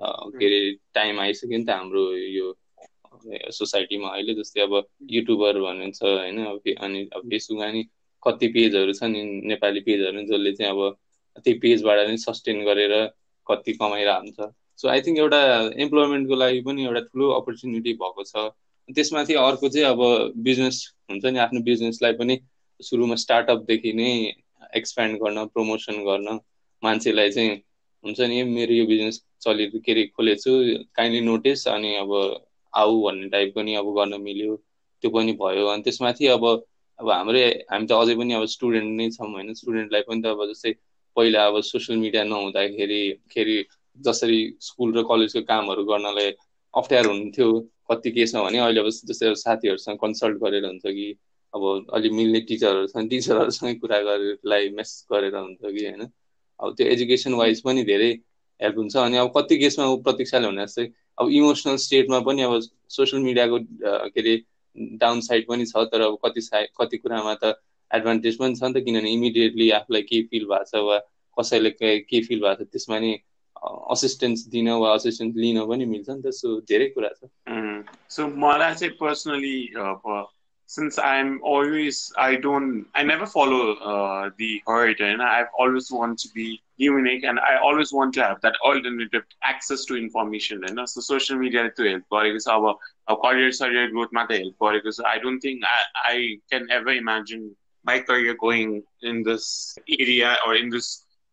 [0.00, 0.60] के अरे
[0.94, 2.54] टाइम आइसक्यो नि त हाम्रो यो
[3.52, 4.74] सोसाइटीमा अहिले जस्तै अब
[5.10, 6.44] युट्युबर भनिन्छ होइन
[6.78, 7.84] अनि अब फेसबुकमा नि
[8.22, 10.96] कति पेजहरू छ नि नेपाली पेजहरू जसले चाहिँ अब
[11.36, 12.94] त्यही पेजबाट नै सस्टेन गरेर
[13.46, 15.40] कति कमाइरहेको हुन्छ सो आई थिङ्क एउटा
[15.78, 18.50] इम्प्लोइमेन्टको लागि पनि एउटा ठुलो अपर्च्युनिटी भएको छ।
[18.88, 20.00] त्यसमाथि अर्को चाहिँ अब
[20.42, 20.78] बिजनेस
[21.12, 22.38] हुन्छ नि आफ्नो बिजनेसलाई पनि
[22.80, 24.10] सुरुमा स्टार्टअपदेखि नै
[24.76, 26.38] एक्सप्यान्ड गर्न प्रमोसन गर्न
[26.82, 27.56] मान्छेलाई चाहिँ
[28.04, 32.12] हुन्छ नि मेरो यो बिजनेस चलि के अरे खोलेको छु काइन्डली नोटिस अनि अब
[32.72, 34.56] आऊ भन्ने टाइप पनि अब गर्न मिल्यो
[35.02, 36.44] त्यो पनि भयो। अनि त्यसमाथि अब
[36.98, 40.44] अब हाम्रै हामी त अझै पनि अब स्टुडेन्ट नै छौँ होइन। स्टुडेन्टलाई पनि त अब
[40.50, 40.72] जस्तै
[41.16, 43.56] पहिला अब सोसियल मिडिया नहुँदाखेरि खेरि
[43.98, 46.30] जसरी स्कुल र कलेजको कामहरू गर्नलाई
[46.74, 47.48] अप्ठ्यारो हुन्थ्यो।
[47.88, 51.06] कति केसमा भने अहिले अब जस्तै साथीहरूसँग कन्सल्ट गरेर हुन्छ कि
[51.54, 51.62] अब
[51.94, 56.08] अलि मिल्ने टिचरहरूसँग टिचरहरूसँग कुरा गरेरलाई मेसेज गरेर हुन्छ कि होइन।
[56.60, 58.10] अब त्यो एजुकेसन वाइज पनि धेरै
[58.60, 60.86] हेल्प हुन्छ अनि अब कति केसमा ऊ प्रतीक्षाले भने जस्तै
[61.18, 63.58] अब इमोसनल स्टेटमा पनि अब सोसियल मिडियाको
[64.08, 64.36] के अरे
[64.96, 67.54] डाउन साइड पनि छ तर अब कति साइड कति कुरामा त
[67.90, 70.98] एडभान्टेज पनि छ नि त किनभने इमिडिएटली आफूलाई के फिल भएको छ वा
[71.36, 73.12] कसैले के फिल भएको छ त्यसमा नि
[73.62, 77.28] असिस्टेन्स दिन वा असिस्टेन्स लिन पनि मिल्छ नि त सो धेरै कुरा छ।
[78.10, 79.56] सो मलाई चाहिँ personally
[80.68, 83.60] since I am always I don't I never follow
[84.38, 86.46] the herd होइन I always want to be
[86.80, 91.68] unique odd I always want to have that alternative access to information होइन social मिडियाले
[91.68, 92.48] त्यो help गरेको छ
[93.08, 97.50] अब career सरियर ग्रोथमा त help गरेको छ। I don't ever imagine
[97.86, 99.44] my career going in this
[100.00, 100.34] area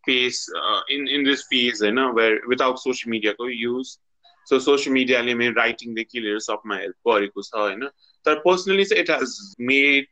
[0.06, 3.98] phase uh, in in this phase you know where without social media को use
[4.46, 6.06] so social media ले मेरो writing the
[6.54, 7.88] of my help गरेको छ होइन
[8.26, 10.06] तर personally it has made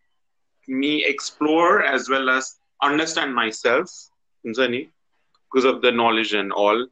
[0.68, 2.56] me explore as well as
[2.88, 3.90] understand myself
[4.46, 4.82] हुन्छ नि
[5.46, 6.86] because of the knowledge and all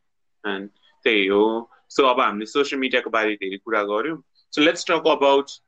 [0.44, 0.70] and
[1.06, 5.06] त्यही हो so अब हामीले social media को बारे धेरै कुरा गर्यौँ so let's talk
[5.06, 5.59] about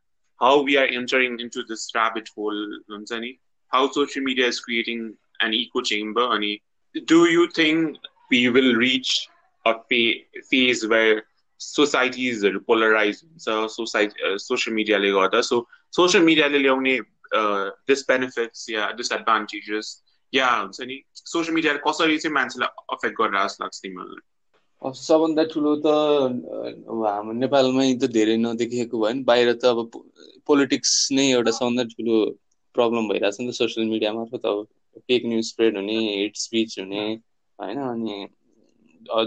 [0.41, 3.33] how we are entering into this rabbit hole हुन्छ नि
[3.75, 5.09] how social media is creating
[5.41, 6.53] an echo chamber अनि
[7.06, 7.98] do you think
[8.32, 9.28] we will reach
[9.66, 9.74] a
[10.52, 11.24] phase where
[11.60, 15.58] सोसाइटिजहरू polarise हुन्छ सोसाइटी सोसियल मिडियाले गर्दा so
[15.96, 17.00] social मिडियाले ल्याउने
[17.90, 19.90] डिसबेनिफिट्स या disadvantages
[20.34, 25.76] या हुन्छ नि सोसियल मिडियाले कसरी चाहिँ मान्छेलाई अफेक्ट गरेर जस्तो लाग्छ तिमीहरूलाई सबभन्दा ठुलो
[25.86, 30.02] त अब हाम्रो नेपालमै त धेरै नदेखिएको भयो नि बाहिर त अब
[30.48, 32.20] पोलिटिक्स नै एउटा सबभन्दा ठुलो
[32.76, 34.68] प्रब्लम भइरहेछ नि त सोसियल मिडिया मार्फत अब
[35.00, 37.04] फेक न्युज स्प्रेड हुने हेट स्पिच हुने
[37.60, 38.18] होइन अनि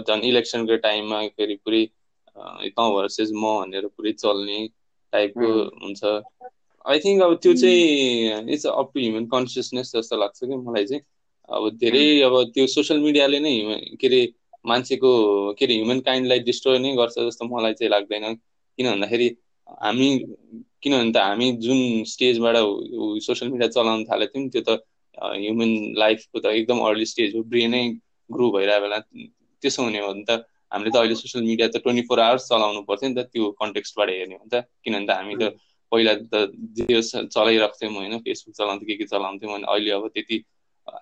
[0.07, 1.85] झन् इलेक्सनको टाइममा फेरि पुरै
[2.35, 4.59] त भर्सेस म भनेर पुरै चल्ने
[5.13, 5.49] टाइपको
[5.85, 6.03] हुन्छ।
[6.85, 11.01] आई थिङ्क अब त्यो चाहिँ it's up to human consciousness जस्तो लाग्छ कि मलाई चाहिँ।
[11.49, 13.53] अब धेरै अब त्यो सोसियल मिडियाले नै
[14.01, 14.21] के अरे
[14.65, 15.11] मान्छेको
[15.59, 19.27] के अरे ह्युमन काइन्डलाई डिस्ट्रोय नै गर्छ जस्तो मलाई चाहिँ लाग्दैन। किन भन्दाखेरि
[19.81, 20.09] हामी
[20.83, 21.79] किनभने त हामी जुन
[22.13, 22.55] स्टेजबाट
[23.27, 24.79] सोसियल मिडिया चलाउन थालेको थियौँ त्यो त
[25.21, 27.83] ह्युमन लाइफको त एकदम अर्ली स्टेज हो ब्रेनै
[28.29, 28.99] ग्रो भइरहेको बेला
[29.63, 32.81] त्यसो हुने हो भने त हामीले त अहिले सोसियल मिडिया त ट्वेन्टी फोर आवर्स चलाउनु
[32.89, 35.43] पर्थ्यो नि त त्यो कन्टेक्स्टबाट हेर्ने हो नि त। किनभने त हामी त
[35.91, 36.35] पहिला त
[36.79, 40.43] जे चलाइरहेको थियौँ होइन फेसबुक चलाउँथ्यौँ के के चलाउँथ्यौँ अनि अहिले अब त्यति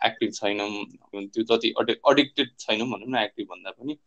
[0.06, 0.70] एक्टिभ छैनौँ
[1.28, 3.98] त्यो जति अडिक्टेड छैनौँ भनौँ न एक्टिभ भन्दा पनि।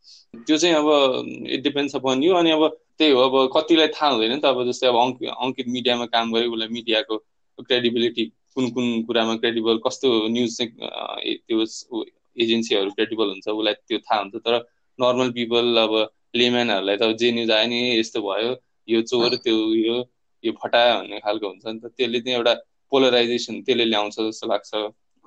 [0.46, 2.66] त्यो चाहिँ अब इट डिपेन्ड्स अपन यु अनि अब
[2.98, 6.32] त्यही हो अब कतिलाई थाहा हुँदैन नि त अब जस्तै अब अङ्क अङ्कित मिडियामा काम
[6.32, 7.16] गरेँ उसलाई मिडियाको
[7.58, 8.24] क्रेडिबिलिटी
[8.56, 12.04] कुन कुन कुरामा क्रेडिबल कस्तो न्युज चाहिँ त्यो
[12.42, 14.54] एजेन्सीहरू क्रेडिबल हुन्छ उसलाई त्यो थाहा हुन्छ। तर
[14.98, 15.92] नर्मल पिपल अब
[16.36, 18.50] लेम्यानहरूलाई त जे न्युज आयो नि यस्तो भयो
[18.88, 19.96] यो चोर त्यो यो
[20.44, 22.54] यो फटा भन्ने खालको हुन्छ। नि त त्यसले चाहिँ एउटा
[22.92, 24.70] पोलराइजेसन त्यसले ल्याउँछ जस्तो लाग्छ।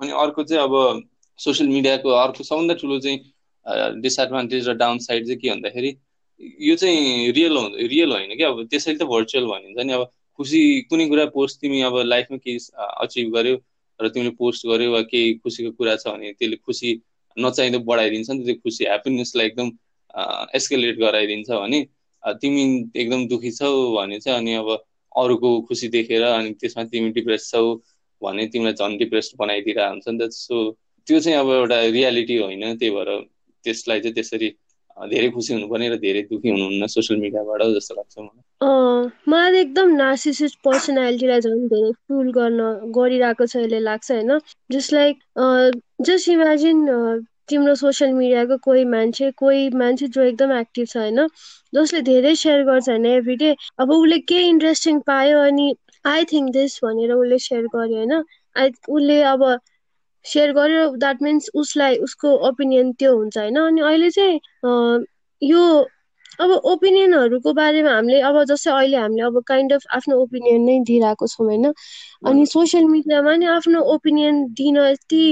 [0.00, 0.74] अनि अर्को चाहिँ अब
[1.38, 3.18] सोसियल मिडियाको अर्को सबभन्दा ठुलो चाहिँ
[4.02, 5.90] डिसएडभान्टेज र डाउन साइड चाहिँ के भन्दाखेरि
[6.68, 7.56] यो चाहिँ रियल
[7.90, 10.02] रियल होइन क्या अब त्यसैले त भर्चुअल भनिन्छ नि। अब
[10.38, 12.58] खुसी कुनै कुरा पोस्ट तिमी अब लाइफमा केही
[13.04, 13.56] अचिभ गर्यो
[14.00, 16.90] र तिमीले पोस्ट गर्यो वा केही खुसीको कुरा छ भने त्यसले खुसी
[17.36, 19.70] नचाहिँदो बढाइदिन्छ नि त्यो खुसी ह्याप्पिनेसलाई एकदम
[20.58, 21.80] एस्केलेट गराइदिन्छ भने
[22.42, 22.64] तिमी
[22.96, 24.70] एकदम दुखी छौ भने चाहिँ अनि अब
[25.12, 27.62] अरूको खुसी देखेर अनि त्यसमा तिमी डिप्रेस छौ
[28.22, 30.56] भने तिमीलाई झन् डिप्रेस बनाइदिरहेको हुन्छ नि त। सो
[31.06, 33.10] त्यो चाहिँ अब एउटा रियालिटी होइन त्यही भएर
[33.64, 34.48] त्यसलाई चाहिँ त्यसरी
[34.96, 40.58] धेरै खुसी हुनुपर्ने र धेरै दुखी हुनुहुन्न सोसियल मिडियाबाट जस्तो लाग्छ मलाई। मलाई एकदम नार्सिसिस्ट
[40.64, 42.60] पर्सनालिटीलाई झन् धेरै फुल गर्न
[42.96, 44.38] गरिरहेको छ यसले लाग्छ होइन?
[44.72, 45.14] जस्ट लाइक
[46.10, 46.78] जस्ट इमेजिन
[47.48, 51.26] तिम्रो सोसियल मिडियाको कोही मान्छे कोही मान्छे जो एकदम एक्टिभ छ होइन?
[51.74, 55.68] जसले धेरै सेयर गर्छ होइन एभ्री डे अब उसले केही इन्ट्रेस्टिङ पायो अनि
[56.04, 58.14] आई थिङ्क दिस भनेर उसले सेयर गर्यो होइन?
[58.56, 59.48] आई उसले अब
[60.26, 63.56] सेयर गर्यो द्याट मिन्स उसलाई उसको ओपिनियन त्यो हुन्छ होइन?
[63.58, 64.40] अनि अहिले चाहिँ
[65.42, 65.62] यो
[66.40, 71.26] अब ओपिनियनहरूको बारेमा हामीले अब जस्तै अहिले हामीले अब काइन्ड अफ आफ्नो ओपिनियन नै दिइरहेको
[71.26, 71.72] छौँ होइन?
[72.26, 75.24] अनि सोसियल मिडियामा नि आफ्नो ओपिनियन दिन यति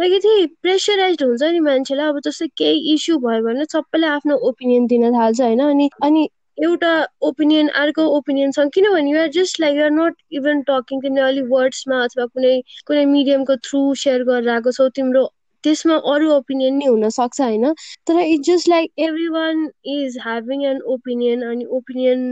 [0.00, 4.86] लाइक यति प्रेसराइज हुन्छ नि मान्छेलाई। अब जस्तै केही इस्यु भयो भने सबैले आफ्नो ओपिनियन
[4.86, 5.60] दिन थाल्छ होइन?
[5.68, 6.28] अनि अनि
[6.58, 6.92] एउटा
[7.22, 12.26] ओपिनियन अर्को ओपिनियनसँग किनभने you're just like you're not even talking तिमीले अलिक वर्ड्समा अथवा
[12.28, 12.54] कुनै
[12.86, 15.24] कुनै मिडियमको थ्रु सेयर गरेर आएको छौ तिम्रो
[15.64, 17.72] त्यसमा अरू ओपिनियन नै हुनसक्छ होइन?
[18.06, 18.90] तर it's just like
[19.30, 22.24] everyone is having an opinion अनि ओपिनियन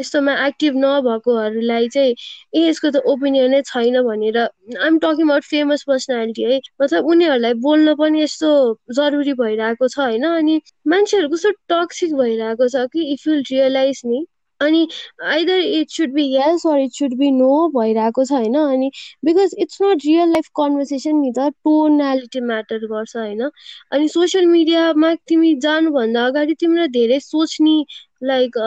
[0.00, 2.14] यस्तोमा एक्टिभ नभएकोहरूलाई चाहिँ
[2.54, 7.94] ए यसको त ओपिनियनै छैन भनेर I'm talking about famous personality है। मतलब उनीहरूलाई बोल्न
[7.96, 8.50] पनि यस्तो
[8.96, 10.24] जरुरी भइरहेको छ होइन?
[10.24, 14.26] अनि मान्छेहरू कस्तो टक्सिक भइरहेको छ कि इफ युल रियलाइज नि
[14.60, 14.80] अनि
[15.24, 18.54] either it should be yes or it should be no भइरहेको छ होइन?
[18.54, 18.90] अनि
[19.24, 23.48] because it's not real life conversation नि त टोनालिटी म्याटर गर्छ होइन?
[23.92, 27.76] अनि सोसियल मिडियामा तिमी जानुभन्दा अगाडि तिम्रो धेरै सोच्ने
[28.24, 28.58] लाइक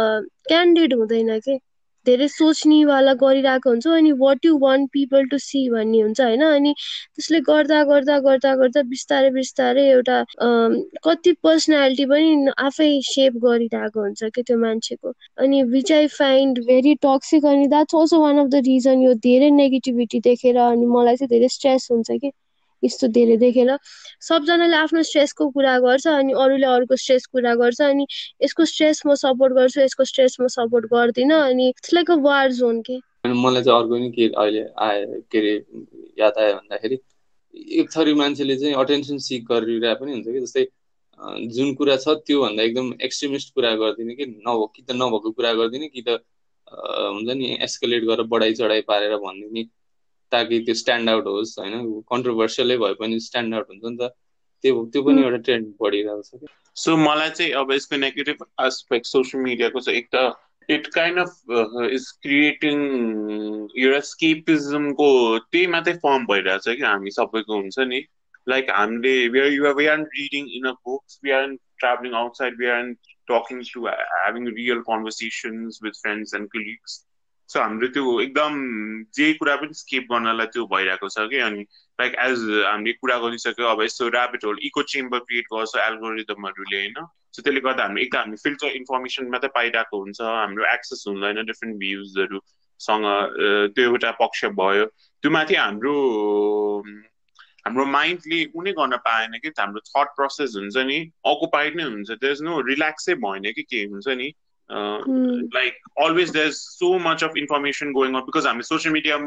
[0.48, 1.58] क्यान्डिड हुँदैन के?
[2.06, 6.42] धेरै सोच्नेवाला गरिरहेको हुन्छ अनि what you want people to see भन्ने हुन्छ होइन?
[6.46, 10.18] अनि त्यसले गर्दा गर्दा गर्दा गर्दा बिस्तारै बिस्तारै एउटा
[11.08, 15.14] कति पर्सनालिटी पनि आफै सेप गरिरहेको हुन्छ कि त्यो मान्छेको।
[15.46, 19.50] अनि which I find very toxic अनि that's also one of the reason यो धेरै
[19.62, 22.32] नेगेटिभिटी देखेर अनि मलाई चाहिँ धेरै स्ट्रेस हुन्छ कि?
[22.86, 23.72] यस्तो धेरै देखेर
[24.28, 28.06] सबजनाले आफ्नो स्ट्रेसको कुरा गर्छ अनि अरूले अरूको स्ट्रेस कुरा गर्छ अनि
[28.44, 32.82] यसको स्ट्रेस म सपोर्ट गर्छु यसको स्ट्रेस म सपोर्ट गर्दिनँ अनि इट्स लाइक वार जोन
[32.90, 35.56] के। मलाई चाहिँ अर्को नि के अहिले आयो के अरे
[36.20, 36.98] याद आयो भन्दाखेरि
[37.80, 40.40] एक थरी मान्छेले चाहिँ अटेन्सन सिक गरिरहेको पनि हुन्छ कि?
[40.40, 40.66] जस्तै
[41.56, 44.26] जुन कुरा छ त्योभन्दा एकदम एक्सट्रिमिस्ट कुरा गरिदिने कि?
[44.26, 46.20] नभएको कि त नभएको कुरा गरिदिने कि त
[46.68, 49.64] हुन्छ नि एस्केलेट गरेर बढाइ चढाइ पारेर भनिदिने
[50.34, 51.74] ताकि त्यो स्ट्यान्ड आउट होस् होइन?
[52.12, 54.10] कन्ट्रोभर्सियलै भए पनि स्ट्यान्ड आउट हुन्छ नि त।
[54.64, 56.52] त्यो त्यो पनि एउटा ट्रेन्ड बढिरहेको छ
[56.84, 60.18] सो मलाई चाहिँ अब यसको नेगेटिभ एस्पेक्ट सोसियल मिडियाको चाहिँ एक त
[60.70, 61.32] it kind of
[61.98, 62.78] is creating
[63.84, 65.10] एउटा स्केपिजमको
[65.52, 68.02] त्यही मात्रै फर्म भइरहेछ कि हामी सबैको हुन्छ नि।
[68.50, 69.40] लाइक हामीले we
[69.96, 72.84] are reading in a books we are traveling outside we are
[73.30, 73.82] talking to
[74.26, 76.94] having real conversations with friends and colleagues.
[77.54, 78.54] So हाम्रो त्यो एकदम
[79.16, 81.66] जे कुरा पनि स्केप गर्नलाई त्यो भइरहेको छ कि। अनि
[82.02, 87.06] लाइक एज हामीले कुरा गरिसक्यो अब यस्तो rabbit hole echo chamber create गर्छ एल्गोरिदमहरूले होइन।
[87.34, 91.80] सो त्यसले गर्दा हामी एकदम हामी फिल्टर इन्फर्मेसन मात्रै पाइरहेको हुन्छ हाम्रो एक्सेस हुँदैन डिफ्रेन्ट
[91.80, 93.06] भ्युजहरूसँग
[93.78, 94.86] त्यो एउटा पक्ष भयो।
[95.24, 95.96] त्यो माथि हाम्रो
[97.66, 100.98] हाम्रो माइन्डले कुनै गर्न पाएन कि हाम्रो थट प्रोसेस हुन्छ नि
[101.34, 104.28] अकुपाइड नै हुन्छ। इज नो रिल्याक्सै भएन कि के हुन्छ नि।
[104.72, 105.54] Mm.
[105.54, 109.20] like always there's so much of information going on because I'm social media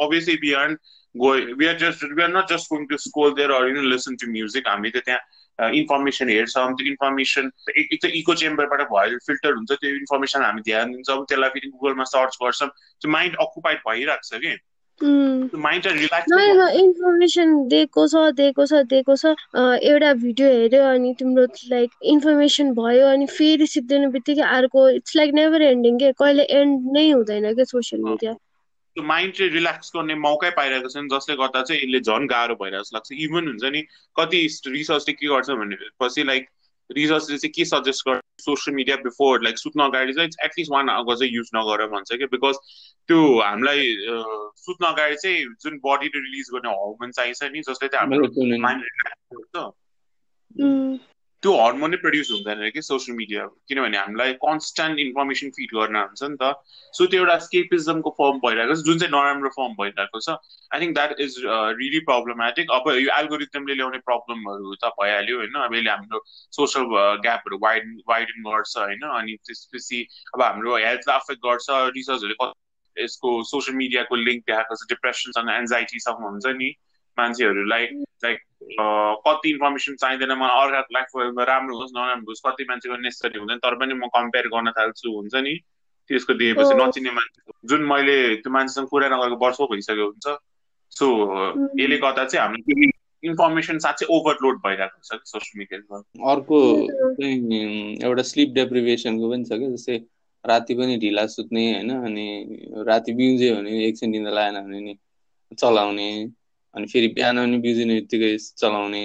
[0.00, 0.80] obviously we aren't
[1.18, 3.82] going we are just we are not just going to scroll there or you know
[3.82, 9.18] listen to music हामी त त्यहाँ information हेर्छौँ त्यो information एक त eco चेम्बरबाट भयो
[9.26, 13.78] filter हुन्छ त्यो इन्फर्मेसन हामी ध्यान दिन्छौँ त्यसलाई फेरि गुगलमा सर्च गर्छौँ त्यो माइन्ड अकुपाइड
[13.88, 14.56] भइरहेको छ कि
[16.80, 19.34] इन्फर्मेसन दिएको छ दिएको छ दिएको छ।
[19.82, 25.34] एउटा भिडियो हेऱ्यो अनि तिम्रो लाइक इन्फर्मेसन भयो अनि फेरि सिक्दैन बित्तिकै अर्को इट्स लाइक
[25.34, 26.12] नेभर एन्डिङ के?
[26.22, 30.96] कहिले एन्ड नै हुँदैन क्या सोसियल मिडिया त्यो माइन्ड चाहिँ रिल्याक्स गर्ने मौकै पाइरहेको छ
[30.96, 33.80] नि जसले गर्दा चाहिँ यसले झन् गाह्रो भइरहेको जस्तो लाग्छ। इभन हुन्छ नि
[34.16, 34.40] कति
[34.76, 36.44] रिसर्चले के गर्छ भनेपछि लाइक
[36.92, 41.16] रिसर्चले चाहिँ के सजेस्ट गर्छ सोसियल मिडिया बिफोर लाइक सुत्न अगाडि चाहिँ एटलिस्ट वान आवर
[41.16, 42.56] चाहिँ युज नगर भन्छ कि बिकज
[43.08, 43.96] त्यो हामीलाई
[44.56, 49.36] सुत्न अगाडि चाहिँ जुन बडीले रिलिज गर्ने हर्मोन चाहिन्छ नि जसले चाहिँ हाम्रो माइन्ड रिल्याक्स
[49.36, 49.74] गर्छ
[51.44, 56.22] त्यो हर्मोन नै प्रड्युस हुँदैन कि सोसियल मिडिया किनभने हामीलाई कन्सटेन्ट इन्फर्मेसन फिड गर्न हुन्छ
[56.24, 56.52] नि त।
[56.98, 60.36] सो त्यो एउटा स्केपिजमको फर्म भइरहेको छ जुन चाहिँ नराम्रो फर्म भइरहेको छ।
[60.72, 61.36] I think that is
[61.80, 65.54] really problematic अब यो एल्गोरिदमले ल्याउने प्रब्लमहरू त भइहाल्यो होइन?
[65.66, 66.22] अब यसले हाम्रो
[66.58, 66.84] सोसियल
[67.28, 69.04] ग्यापहरू वाइड वाइडन गर्छ होइन?
[69.20, 70.00] अनि त्यसपछि
[70.34, 71.66] अब हाम्रो हेल्थलाई अफेक्ट गर्छ
[71.98, 72.50] रिसर्चहरूले
[72.96, 76.72] यसको सोसियल मिडियाको लिङ्क देखाएको छ डिप्रेसनसँग एन्जाइटीसँग हुन्छ नि
[77.18, 77.86] मान्छेहरूलाई।
[78.24, 78.38] लाइक
[79.26, 83.74] कति इन्फर्मेसन चाहिँदैन मलाई अर्काको लाइफ राम्रो होस् नराम्रो होस् कति मान्छेको नेसेसरी हुँदैन तर
[83.80, 85.54] पनि म कम्पेयर गर्न थाल्छु हुन्छ नि?
[86.10, 90.26] त्यसको दिएपछि नचिने मान्छे जुन मैले त्यो मान्छेसँग कुरा नगरेको वर्षौँ भइसक्यो हुन्छ?
[90.92, 91.06] सो
[91.80, 92.92] यसले गर्दा चाहिँ हाम्रो
[93.24, 96.58] इन्फर्मेसन साँच्चै ओभरलोड भइरहेको छ कि सोसियल मिडियामा अर्को
[97.20, 97.38] चाहिँ
[98.04, 99.96] एउटा स्लिप डेप्रिभेसनको पनि छ क्या जस्तै
[100.44, 101.90] राति पनि ढिला सुत्ने होइन?
[102.04, 102.26] अनि
[102.88, 104.94] राति बिउज्यो भने एकछिन निन्द्रा लागेन भने नि
[105.56, 106.08] चलाउने।
[106.74, 109.02] अनि फेरि बिहान पनि बिउजिने बित्तिकै चलाउने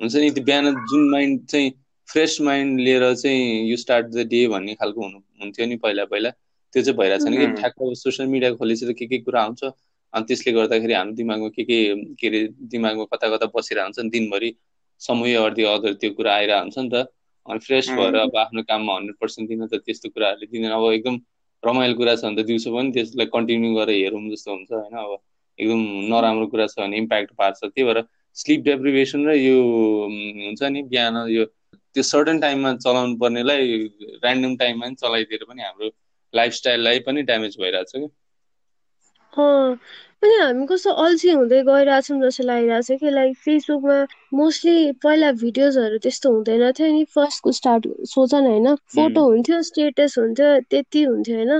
[0.00, 1.70] हुन्छ नि त्यो बिहान जुन माइन्ड चाहिँ
[2.08, 6.30] फ्रेस माइन्ड लिएर चाहिँ यु स्टार्ट द डे भन्ने खालको हुनु हुन्थ्यो नि पहिला पहिला।
[6.74, 9.64] त्यो चाहिँ भइरहेको छ नि कि ठ्याक्क सोसियल मिडिया खोलेपछि त के के कुरा आउँछ
[9.64, 11.78] अनि त्यसले गर्दाखेरि हाम्रो दिमागमा के के
[12.20, 12.40] के अरे
[12.72, 14.50] दिमागमा कता कता बसिरहेको हुन्छ नि दिनभरि
[15.00, 17.06] समय अर्दी अदर त्यो कुरा आइरहेको हुन्छ नि त।
[17.46, 21.16] अनि फ्रेस भएर अब आफ्नो काममा हन्ड्रेड पर्सेन्ट दिन त त्यस्तो कुराहरूले दिँदैन। अब एकदम
[21.62, 25.12] रमाइलो कुरा छ भने त दिउँसो पनि त्यसलाई कन्टिन्यू गरेर हेरौँ जस्तो हुन्छ होइन अब।
[25.58, 25.80] एकदम
[26.14, 28.02] नराम्रो कुरा छ भने इम्प्याक्ट पार्छ। त्यही भएर
[28.36, 29.56] स्लिप डेप्रिभेसन र यो
[30.46, 33.62] हुन्छ नि बिहान यो त्यो सर्टन टाइममा चलाउनु पर्नेलाई
[34.24, 35.88] ऱ्यान्डम टाइममा चलाइदिएर पनि हाम्रो
[36.34, 38.08] लाइफस्टाइललाई पनि ड्यामेज भइरहेछ क्या।
[40.22, 43.96] अनि हामी कस्तो अल्छी हुँदै गइरहेछौँ जस्तो लागिरहेको छ कि लाइक फेसबुकमा
[44.38, 50.18] मोस्टली पहिला भिडियोजहरू त्यस्तो हुँदैन थियो नि फर्स्टको स्टार्ट सोच न होइन फोटो हुन्थ्यो स्टेटस
[50.18, 51.52] हुन्थ्यो त्यति हुन्थ्यो होइन।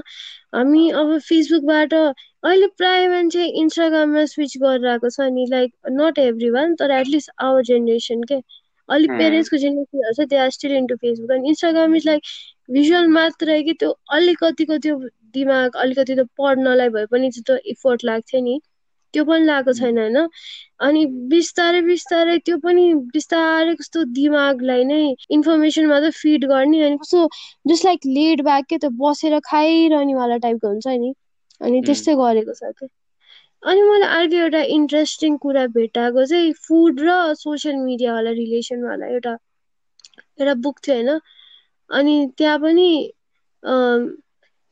[0.54, 6.74] हामी अब फेसबुकबाट अहिले प्राय मान्छे इन्स्टाग्राममा स्विच गरिरहेको छ नि लाइक नट एभ्री वान
[6.82, 8.40] तर एटलिस्ट आवर जेनेरेसन के।
[8.88, 12.22] अलिक पेरेन्ट्सको जेनेरेसनहरू छ they are still into Facebook अनि इन्स्टाग्राम इज लाइक
[12.70, 14.96] भिजुअल मात्रै कि त्यो अलिकतिको त्यो
[15.38, 18.59] दिमाग अलिकति त पढ्नलाई भए पनि त्यो इफोर्ट लाग्थ्यो नि।
[19.14, 20.16] त्यो पनि लगाएको छैन होइन?
[20.81, 27.22] अनि बिस्तारै बिस्तारै त्यो पनि बिस्तारै कस्तो दिमागलाई नै इन्फर्मेसनमा त फिड गर्ने अनि कस्तो
[27.66, 31.12] जस्ट लाइक लेड ब्याक के त बसेर खाइरहनेवाला टाइपको हुन्छ नि?
[31.61, 32.88] अनि त्यस्तै गरेको छ क्या
[33.62, 39.35] अनि मलाई अर्को एउटा इन्ट्रेस्टिङ कुरा भेटाएको चाहिँ फुड र सोसियल मिडियावाला रिलेसनवाला एउटा
[40.38, 41.20] एउटा बुक थियो होइन?
[41.90, 42.88] अनि त्यहाँ पनि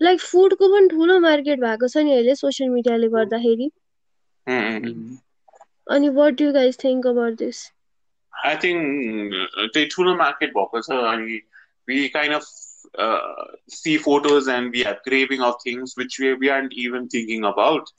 [0.03, 3.71] लाइक फुडको पनि ठुलो मार्केट भएको छ नि अहिले सोसियल मिडियाले गर्दाखेरि।
[5.91, 7.63] अनि what you guys think about this
[8.33, 9.35] I think
[9.73, 11.41] त्यही ठुलो मार्केट भएको छ अनि
[11.89, 12.43] we kind of
[13.77, 17.91] see photos and we have craving of things which we we are even thinking about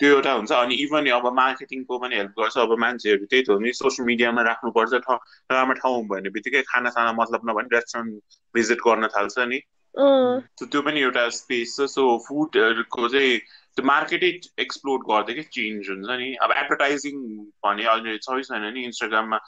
[0.00, 3.58] त्यो एउटा हुन्छ अनि इभन अब मार्केटिङको पनि हेल्प गर्छ अब मान्छेहरू त्यही त हो
[3.58, 5.18] नि सोसियल मिडियामा राख्नुपर्छ ठाउँ
[5.50, 9.60] राम्रो ठाउँ भन्ने बित्तिकै खानासाना मतलब नभने रेस्टुरेन्ट भिजिट गर्न थाल्छ नि।
[9.96, 13.38] त्यो पनि एउटा स्पेस छ। सो फुडहरूको चाहिँ
[13.76, 14.30] त्यो मार्केटै
[14.64, 17.16] एक्सप्लोर गर्दै कि चेन्ज हुन्छ नि। अब एडभर्टाइजिङ
[17.64, 19.38] भने अहिले छै छैन नि। इन्स्टाग्राममा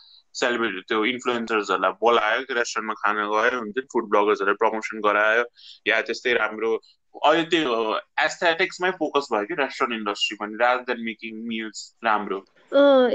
[0.41, 5.45] सेलिब्रेटी त्यो इन्फ्लुएन्सर्सहरूलाई बोलायो रेस्टुरेन्टमा खाना गयो हुन्छ फुड ब्लगर्सहरूलाई प्रमोसन गरायो।
[5.87, 6.73] या त्यस्तै राम्रो
[7.25, 7.73] अहिले त्यो
[8.25, 12.39] एस्थेटिक्समै फोकस भयो कि रेस्टुरेन्ट इन्डस्ट्री पनि रादर देन मेकिङ मिल्स राम्रो।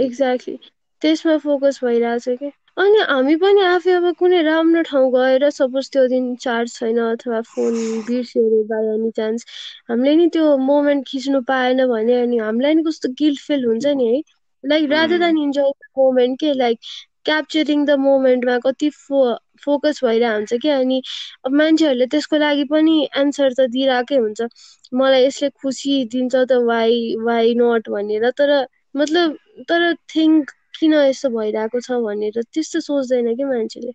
[0.05, 0.57] एक्ज्याक्टली
[1.01, 2.49] त्यसमा फोकस भइरहेछ कि?
[2.77, 7.41] अनि हामी पनि आफै अब कुनै राम्रो ठाउँ गएर सपोज त्यो दिन चार्ज छैन अथवा
[7.49, 7.75] फोन
[8.07, 9.45] बिर्स्यो अरे बाई एनी चान्स
[9.89, 14.07] हामीले नि त्यो मोमेन्ट खिच्नु पाएन भने अनि हामीलाई नि कस्तो गिल्ट फिल हुन्छ नि
[14.07, 14.21] है।
[14.63, 16.79] Like rather than enjoy the moment के लाइक
[17.25, 19.21] क्याप्चरिङ द मोमेन्टमा कति फो
[19.65, 21.01] फोकस भइरहेको हुन्छ कि अनि
[21.45, 24.47] अब मान्छेहरूले त्यसको लागि पनि एन्सर त दिइरहेकै हुन्छ।
[24.95, 28.51] मलाई यसले खुसी दिन्छ त वाइ वाइ नट भनेर तर
[28.95, 29.37] मतलब
[29.69, 30.51] तर थिङ्क
[30.83, 33.91] किन यस्तो भइरहेको छ भनेर त्यस्तो सोच्दैन कि मान्छेले?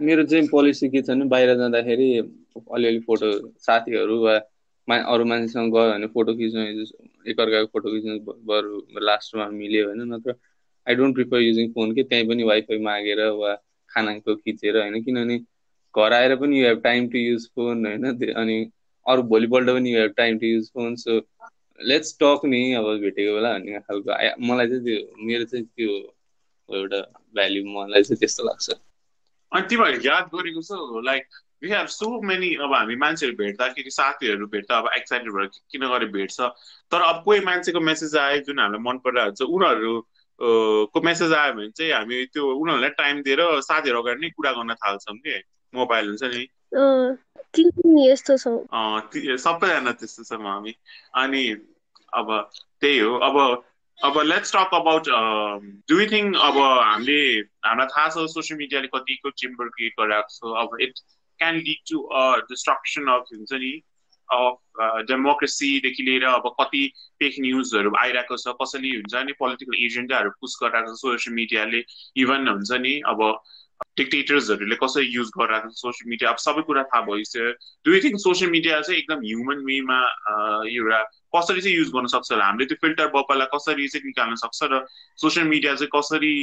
[0.00, 2.08] मेरो चाहिँ पोलिसी के छ भने बाहिर जाँदाखेरि
[2.74, 4.40] अलिअलि फोटो साथीहरू वा
[4.88, 6.62] मा अरू मान्छेसँग गयो भने फोटो खिच्नु
[7.30, 10.34] एकअर्काको फोटो खिच्नु बरु लास्टमा मिल्यो होइन नत्र
[10.88, 13.54] I don't prefer using phone कि त्यहीँ पनि वाइफाई मागेर वा
[13.88, 15.38] खानाको खिचेर होइन किनभने
[15.94, 18.70] घर आएर पनि you have time to use phone होइन अनि
[19.08, 21.20] अरू भोलिपल्ट पनि you have time to use phone so
[21.80, 26.13] let's talk नि अब भेटेको बेला भन्ने खालको। मलाई चाहिँ त्यो मेरो चाहिँ त्यो
[26.68, 27.00] एउटा
[27.34, 28.70] भ्याल्यु मलाई चाहिँ त्यस्तो लाग्छ।
[29.52, 31.26] अनि तिमीहरू याद गरेको छ like
[31.62, 36.08] we have so many अब हामी मान्छेहरू भेट्दाखेरि साथीहरू भेट्दा अब एक्साइटेड भएर किन गरेर
[36.10, 36.40] भेट्छ?
[36.90, 39.92] तर अब कोही मान्छेको मेसेज आयो जुन हामीलाई मन परिरहेको छ उनीहरू
[40.90, 44.74] को मेसेज आयो भने चाहिँ हामी त्यो उनीहरूलाई टाइम दिएर साथीहरू अगाडि नै कुरा गर्न
[44.74, 45.42] थाल्छौँ कि।
[45.74, 46.42] मोबाइल हुन्छ नि।
[48.10, 48.46] यस्तो छ।
[49.38, 50.74] सबैजना त्यस्तो छौँ हामी।
[51.14, 51.42] अनि
[52.14, 52.28] अब
[52.80, 53.36] त्यही हो अब
[53.98, 55.08] अब let's talk about
[55.90, 57.18] you think अब हामीले
[57.66, 60.98] हामीलाई थाहा छ सोसियल मिडियाले कतिको चेम्बर क्रिएट गरिरहेको छ अब it
[61.40, 62.00] can lead to
[62.50, 63.72] destruction of हुन्छ नि
[64.28, 66.82] अफ डेमोक्रेसीदेखि लिएर अब कति
[67.20, 71.84] फेक न्युजहरू आइरहेको छ कसैले हुन्छ नि पोलिटिकल एजेन्डाहरू पुस गरिरहेको छ सोसियल मिडियाले
[72.24, 73.26] इभन हुन्छ नि अब
[73.96, 77.50] डिक्टेटर्सहरूले कसरी युज गरिरहेको छ सोसियल मिडिया अब सबै कुरा थाहा भइसक्यो।
[77.86, 79.98] यु थिङ्क सोसियल मिडिया चाहिँ एकदम ह्युमन वेमा
[80.70, 81.02] एउटा
[81.34, 84.84] कसरी चाहिँ युज गर्न सक्छ होला हामीले त्यो फिल्टर बप्पालाई कसरी चाहिँ निकाल्न सक्छ र
[85.18, 86.34] सोसियल मिडिया चाहिँ कसरी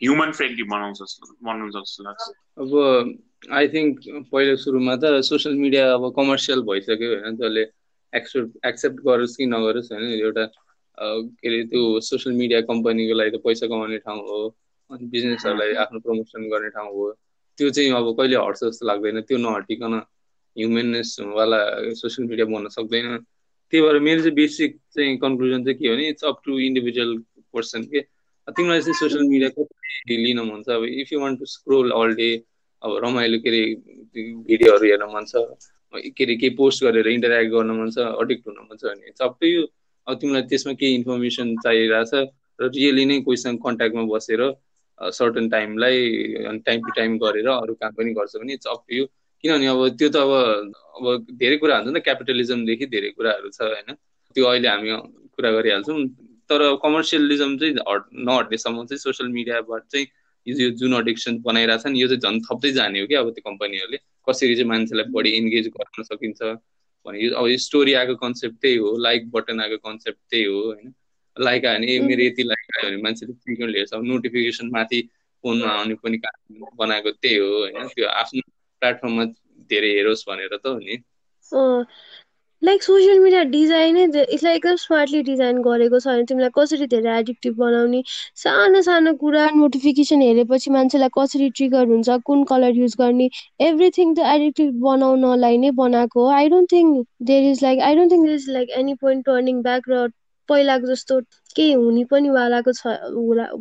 [0.00, 0.98] ह्युमन फ्रेन्डली बनाउँछ
[1.44, 2.24] बनाउनु जस्तो लाग्छ?
[2.62, 2.70] अब
[3.52, 3.98] आई थिङ्क
[4.32, 7.64] पहिलो सुरुमा त सोसियल मिडिया अब कमर्सियल भइसक्यो होइन त्यसले
[8.12, 10.44] एक्सेप्ट एक्सेप्ट गरोस् कि नगरोस् होइन एउटा
[10.98, 14.40] के अरे त्यो सोसियल मिडिया कम्पनीको लागि त पैसा कमाउने ठाउँ हो
[14.90, 17.10] अनि बिजनेसहरूलाई आफ्नो प्रमोसन गर्ने ठाउँ हो
[17.58, 19.94] त्यो चाहिँ अब कहिले हट्छ जस्तो लाग्दैन त्यो नहटिकन
[20.56, 21.60] ह्युमेननेसवाला
[22.00, 23.06] सोसियल मिडिया बन्न सक्दैन।
[23.72, 27.16] त्यही भएर मेरो चाहिँ बेसिक चाहिँ कन्क्लुजन चाहिँ के हो भने it's up to individual
[27.54, 28.00] person के।
[28.56, 30.70] तिमीलाई चाहिँ सोसियल मिडिया कसरी लिन मन छ?
[30.70, 32.30] अब if you want to scroll all day
[32.82, 33.62] अब रमाइलो के अरे
[34.48, 35.44] भिडियोहरू हेर्न मन छ
[36.16, 39.22] के अरे केही पोस्ट गरेर इन्टरेक्ट गर्न मन छ अडिक्ट हुन मन छ भने इट्स
[39.22, 39.44] अप
[40.06, 42.12] अब तिमीलाई त्यसमा केही इन्फर्मेसन चाहिरहेछ
[42.60, 44.42] र रियली नै कोहीसँग कन्ट्याक्टमा बसेर
[45.18, 45.98] सर्टन टाइमलाई
[46.66, 49.04] टाइम टु टाइम गरेर अरू काम पनि गर्छ भने इट्स अप टु यु
[49.44, 50.32] किनभने अब त्यो त अब
[50.96, 53.94] अब धेरै कुरा हुन्छ नि त क्यापिटलिजमदेखि धेरै कुराहरू छ होइन?
[54.36, 54.88] त्यो अहिले हामी
[55.36, 55.98] कुरा गरिहाल्छौँ
[56.50, 60.06] तर कमर्सियलिजम चाहिँ हट नहट्नेसम्म चाहिँ सोसियल मिडियाबाट चाहिँ
[60.46, 63.98] यो जुन एडिक्सन बनाइरहेछ नि यो चाहिँ झन् थप्दै जाने हो कि अब त्यो कम्पनीहरूले
[64.28, 66.42] कसरी चाहिँ मान्छेलाई बढी इन्गेज गर्न सकिन्छ
[67.06, 70.94] भने यो अब स्टोरी आएको कन्सेप्ट त्यही हो लाइक बटन आएको कन्सेप्ट त्यही हो होइन?
[71.36, 75.00] लाइक आयो भने मेरो यति लाइक आयो भने मान्छेले फ्रिक्वेन्टली हेर्छ नोटिफिकेसन माथि
[75.44, 76.16] फोनमा आउने पनि
[76.76, 77.86] बनाएको त्यही हो होइन?
[77.96, 78.42] त्यो आफ्नो
[78.82, 79.24] प्लेटफर्ममा
[79.70, 80.96] धेरै हेरोस् भनेर त हो नि।
[82.62, 87.54] लाइक सोसियल मिडिया डिजाइनै यसलाई एकदम स्मार्टली डिजाइन गरेको छ भने तिमीलाई कसरी धेरै एडिक्टिभ
[87.60, 88.00] बनाउने?
[88.42, 93.28] सानो सानो कुरा नोटिफिकेसन हेरेपछि मान्छेलाई कसरी ट्रिगर हुन्छ कुन कलर युज गर्ने
[93.68, 98.12] एभ्रिथिङ त एडिक्टिभ बनाउनलाई नै बनाएको हो। I don't think there is like I don't
[98.12, 100.06] think there is like any point turning back र
[100.48, 101.20] पहिलाको जस्तो
[101.56, 102.96] केही हुने पनि वालाको छ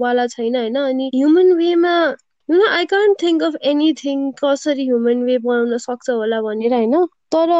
[0.03, 0.75] वाला छैन होइन?
[0.83, 1.93] अनि ह्युमन वेमा
[2.49, 6.95] you know I can't think of anything कसरी ह्युमन वे बनाउन सक्छ होला भनेर होइन?
[7.35, 7.51] तर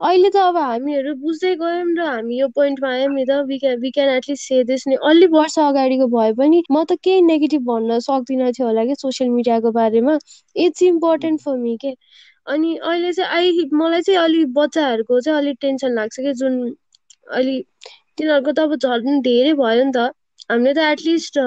[0.00, 3.78] अहिले त अब हामीहरू बुझ्दै गयौँ र हामी यो पोइन्टमा आयौँ नि त we can
[3.80, 7.62] we can at least say this नि अलि वर्ष अगाडिको भए पनि म त केही नेगेटिभ
[7.70, 10.18] भन्न सक्दिनँ थियो होला कि सोसियल मिडियाको बारेमा?
[10.56, 11.94] इट्स इम्पोर्टेन्ट फर मी के?
[12.46, 16.60] अनि अहिले चाहिँ आई मलाई चाहिँ अलिक बच्चाहरूको चाहिँ अलिक टेन्सन लाग्छ कि जुन
[17.32, 17.56] अलि
[18.18, 20.10] तिनीहरूको त अब झन् धेरै भयो नि त।
[20.50, 21.38] हामीले त एटलिस्ट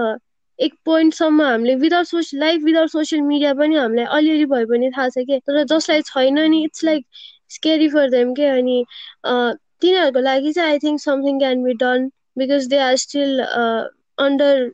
[0.61, 5.09] एक पोइन्टसम्म हामीले without social life without social media पनि हामीलाई अलिअलि भए पनि थाहा
[5.09, 5.39] छ कि?
[5.47, 7.05] तर जसलाई छैन नि it's like
[7.49, 8.45] scary for them के?
[8.47, 8.83] अनि
[9.25, 14.69] तिनीहरूको लागि चाहिँ I think something can be done because they are still under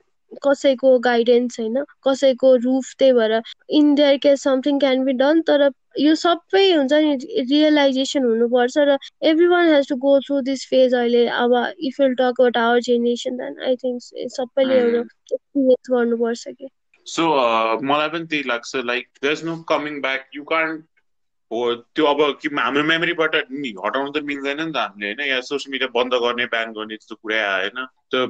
[0.45, 1.83] कसैको गाइडेन्स होइन?
[2.07, 3.41] कसैको रुफ त्यही भएर
[3.79, 5.69] in their case something can be done तर
[5.99, 8.97] यो सबै हुन्छ नि रियलाइजेसन हुनुपर्छ र
[9.53, 11.55] everyone has to go through this phase अहिले। अब
[11.89, 16.69] if will talk about our generation then I think सबैले एउटा एक्सपिरियन्स गर्नुपर्छ कि।
[17.07, 17.25] सो
[17.91, 20.85] मलाई पनि त्यही लाग्छ like there is no coming back you can't
[21.51, 21.59] हो
[21.95, 25.21] त्यो अब कि हाम्रो मेमोरीबाट हटाउनु त मिल्दैन नि त हामीले होइन?
[25.29, 28.27] या सोसियल मिडिया बन्द गर्ने ब्यान गर्ने त्यस्तो कुरा आएन त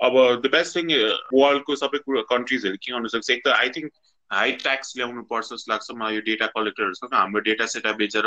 [0.00, 0.92] अब द बेस्ट थिङ
[1.34, 3.30] वर्ल्डको सबै कुरा कन्ट्रिजहरू के गर्नु सक्छ?
[3.30, 3.92] एक त आई थिङ्क
[4.32, 8.26] हाई ट्याक्स ल्याउनु पर्छ जस्तो लाग्छ। मलाई यो डेटा कलेक्टरहरूसँग हाम्रो डेटा सेटा बेचेर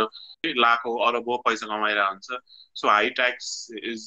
[0.64, 2.40] लाखौँ अरबौँ पैसा कमाइरहेको हुन्छ।
[2.82, 3.52] So high tax
[3.84, 4.02] is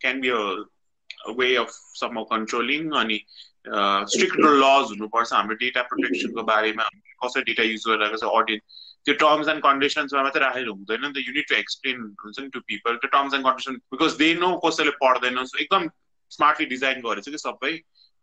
[0.00, 1.70] can be a way of
[2.00, 3.18] some controlling अनि
[3.64, 6.88] स्ट्रिक्ट लज हुनुपर्छ। हाम्रो डेटा प्रोटेक्सनको बारेमा
[7.24, 11.24] कसरी डेटा युज गरिरहेको छ अडियन्स त्यो टर्म्स एन्ड कन्डिसन्समा मात्रै राखेर हुँदैन। नि त
[11.28, 14.92] युनिट टु एक्सप्लेन हुन्छ नि टु पिपल त्यो terms and condition because they know कसैले
[15.02, 15.88] पढ्दैन। एकदम
[16.32, 17.72] स्मार्टली डिजाइन गरेछ कि सबै।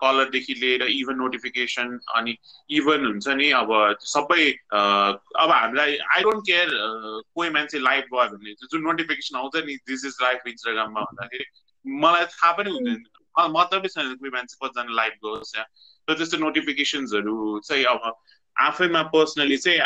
[0.04, 2.38] कलरदेखि लिएर इभन नोटिफिकेसन अनि
[2.70, 6.68] इभन हुन्छ नि अब सबै अब हामीलाई आई डोन्ट केयर
[7.36, 11.46] कोही मान्छे लाइभ भयो भने जुन नोटिफिकेसन आउँछ नि दिस इज लाइभ इन्स्टाग्राममा भन्दाखेरि
[11.86, 13.04] मलाई थाहा पनि हुँदैन।
[13.36, 15.64] मतलबै छैन कोही मान्छे कतिजना लाइभ गयोस् या।
[16.08, 18.02] त्यस्तो नोटिफिकेसन्सहरू चाहिँ अब
[18.56, 19.80] आफैमा पर्सनली चाहिँ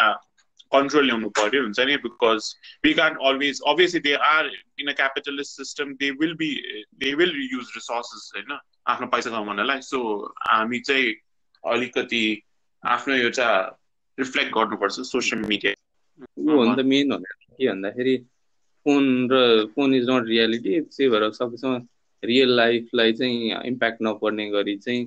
[0.71, 1.95] कन्ट्रोल ल्याउनु पर्यो हुन्छ नि?
[2.05, 2.55] Because
[2.85, 4.49] we can always obviously they are
[4.79, 6.51] in a capitalist system they will be
[6.99, 8.57] they will use resources होइन?
[8.87, 9.99] आफ्नो पैसा कमाउनलाई। सो
[10.49, 11.13] हामी चाहिँ
[11.63, 12.25] अलिकति
[12.83, 13.49] आफ्नो एउटा
[14.17, 15.73] रिफ्लेक्ट गर्नुपर्छ सोसियल मिडिया
[16.47, 18.17] भन्दा मेन के भन्दाखेरि
[18.85, 21.75] फोन र फोन इज नट रियालिटी त्यही भएर सकेसम्म
[22.23, 25.01] रियल लाइफलाई चाहिँ इम्प्याक्ट नपर्ने गरी चाहिँ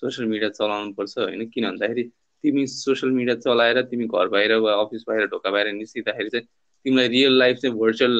[0.00, 1.48] सोसियल मिडिया चलाउनु पर्छ होइन?
[1.48, 2.04] किन भन्दाखेरि
[2.44, 6.46] तिमी सोसियल मिडिया चलाएर तिमी घर बाहिर वा अफिस बाहिर ढोका बाहिर निस्किँदाखेरि चाहिँ
[6.84, 8.14] तिमीलाई रियल लाइफ चाहिँ भर्चुअल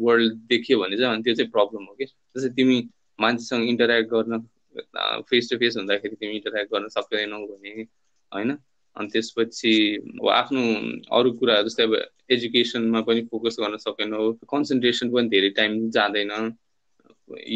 [0.00, 2.04] वर्ल्ड देखियो भने चाहिँ अनि त्यो चाहिँ प्रब्लम हो कि?
[2.04, 2.78] जस्तै तिमी
[3.20, 4.38] मान्छेसँग इन्टरेक्ट गर्न
[5.30, 7.82] फेस टु फेस हुँदाखेरि तिमी इन्टरेक्ट गर्न सक्दैनौ भने
[8.32, 8.56] होइन?
[8.96, 9.72] अनि त्यसपछि
[10.32, 10.62] आफ्नो
[11.18, 11.94] अरू कुरा जस्तै अब
[12.30, 16.32] एजुकेसनमा पनि फोकस गर्न सकेनौ कन्सन्ट्रेसन पनि धेरै टाइम जाँदैन।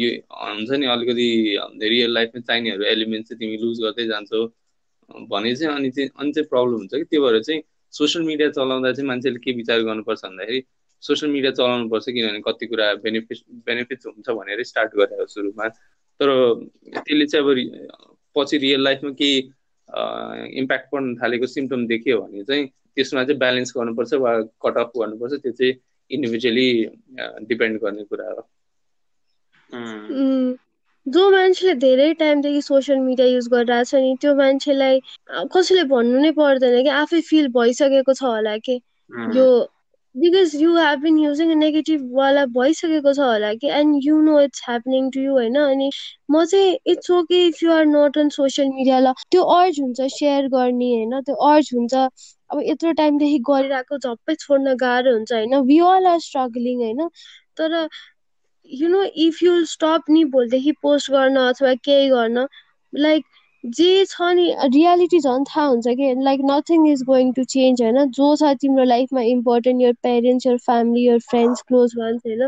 [0.01, 1.27] यो हुन्छ नि अलिकति
[1.89, 4.41] रियल लाइफमा चाहिनेहरू एलिमेन्ट चाहिँ तिमी लुज गर्दै जान्छौ।
[5.29, 7.03] भने चाहिँ अनि चाहिँ अनि चाहिँ प्रब्लम हुन्छ कि?
[7.03, 7.61] त्यो भएर चाहिँ
[7.93, 10.63] सोसियल मिडिया चलाउँदा चाहिँ मान्छेले के विचार गर्नुपर्छ भन्दाखेरि
[11.03, 15.67] सोसियल मिडिया चलाउनु पर्छ किनभने कति कुरा बेनिफिट बेनिफिट्स हुन्छ भनेर स्टार्ट गरेको सुरुमा।
[16.19, 16.29] तर
[16.95, 19.37] त्यसले चाहिँ अब पछि रियल लाइफमा केही
[20.59, 24.31] इम्प्याक्ट पर्न थालेको सिम्टम देखियो भने चाहिँ त्यसमा चाहिँ ब्यालेन्स गर्नुपर्छ वा
[24.65, 25.73] कट अफ गर्नुपर्छ त्यो चाहिँ
[26.11, 26.67] इन्डिभिजुअली
[27.47, 28.47] डिपेन्ड गर्ने कुरा हो।
[31.05, 34.99] जो मान्छेले धेरै टाइमदेखि सोसियल मिडिया युज गरिरहेको छ नि त्यो मान्छेलाई
[35.55, 38.75] कसैले भन्नु नै पर्दैन कि आफै फिल भइसकेको छ होला कि।
[39.37, 39.45] यो
[40.15, 45.09] because you have been using नेगेटिभवाला भइसकेको छ होला कि and you know it's happening
[45.11, 45.55] to you होइन?
[45.57, 45.89] अनि
[46.31, 50.09] म चाहिँ it's okay if you are not on social media ल। त्यो अर्ज हुन्छ
[50.17, 51.19] सेयर गर्ने होइन?
[51.21, 51.93] त्यो अर्ज हुन्छ।
[52.49, 55.55] अब यत्रो टाइमदेखि गरिरहेको झप्पै छोड्न गाह्रो हुन्छ होइन?
[55.71, 57.07] वी अल आर स्ट्रगलिङ होइन?
[57.57, 57.73] तर
[58.71, 62.47] you know if you stop नि भोलिदेखि पोस्ट गर्न अथवा केही गर्न
[62.93, 63.25] लाइक
[63.63, 66.13] जे छ नि रियालिटी झन् थाहा हुन्छ कि?
[66.23, 68.11] Like nothing is going to change होइन?
[68.11, 72.47] जो छ तिम्रो लाइफमा important your parents your family your friends close ones होइन?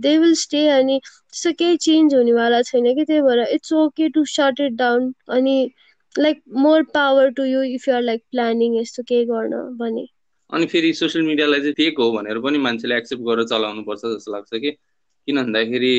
[0.00, 3.04] दे विल स्टे अनि त्यस्तो केही चेन्ज हुनेवाला छैन कि?
[3.04, 5.56] त्यही भएर it's okay to sort it down अनि
[6.18, 10.06] like more power to you if you're like planning यस्तो केही गर्न भने।
[10.52, 14.32] अनि फेरि सोसियल मिडियालाई चाहिँ फेक हो भनेर पनि मान्छेले एक्सेप्ट गरेर चलाउनु पर्छ जस्तो
[14.32, 14.76] लाग्छ कि?
[15.26, 15.94] किन भन्दाखेरि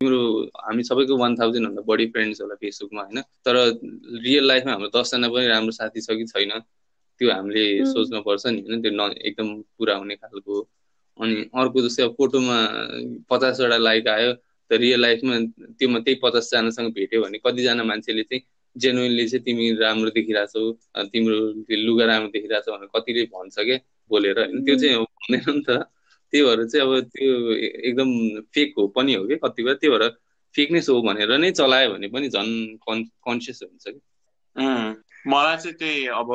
[0.00, 0.20] तिम्रो
[0.64, 3.20] हामी सबैको वान थाउजन्डभन्दा बढी फ्रेन्ड्स होला फेसबुकमा होइन?
[3.44, 3.54] तर
[4.24, 6.52] रियल लाइफमा हाम्रो दसजना पनि राम्रो साथी छ कि छैन
[7.20, 8.82] त्यो हामीले सोच्नुपर्छ नि होइन?
[8.82, 10.54] त्यो न एकदम पुरा हुने खालको।
[11.18, 12.56] अनि अर्को जस्तै अब फोटोमा
[13.30, 14.32] पचासवटा लाइक आयो
[14.70, 15.34] त रियल लाइफमा
[15.78, 18.42] त्योमा त्यही पचासजनासँग भेट्यो भने कतिजना मान्छेले चाहिँ
[18.76, 20.62] जेन्युनली चाहिँ तिमी राम्रो देखिरहेछौ
[21.12, 21.36] तिम्रो
[21.86, 23.78] लुगा राम्रो देखिरहेछौ भनेर कतिले भन्छ क्या
[24.10, 24.64] बोलेर होइन?
[24.64, 25.88] त्यो चाहिँ भन्दैन नि त।
[26.32, 27.34] त्यही भएर चाहिँ अब त्यो
[27.88, 28.10] एकदम
[28.54, 29.36] फेक हो पनि हो कि?
[29.36, 30.08] कति बेला त्यही भएर
[30.54, 32.52] फेकनेस हो भनेर नै चलायो भने पनि झन्
[32.86, 34.00] कन् कन्सियस हुन्छ कि?
[35.28, 36.30] मलाई चाहिँ त्यही अब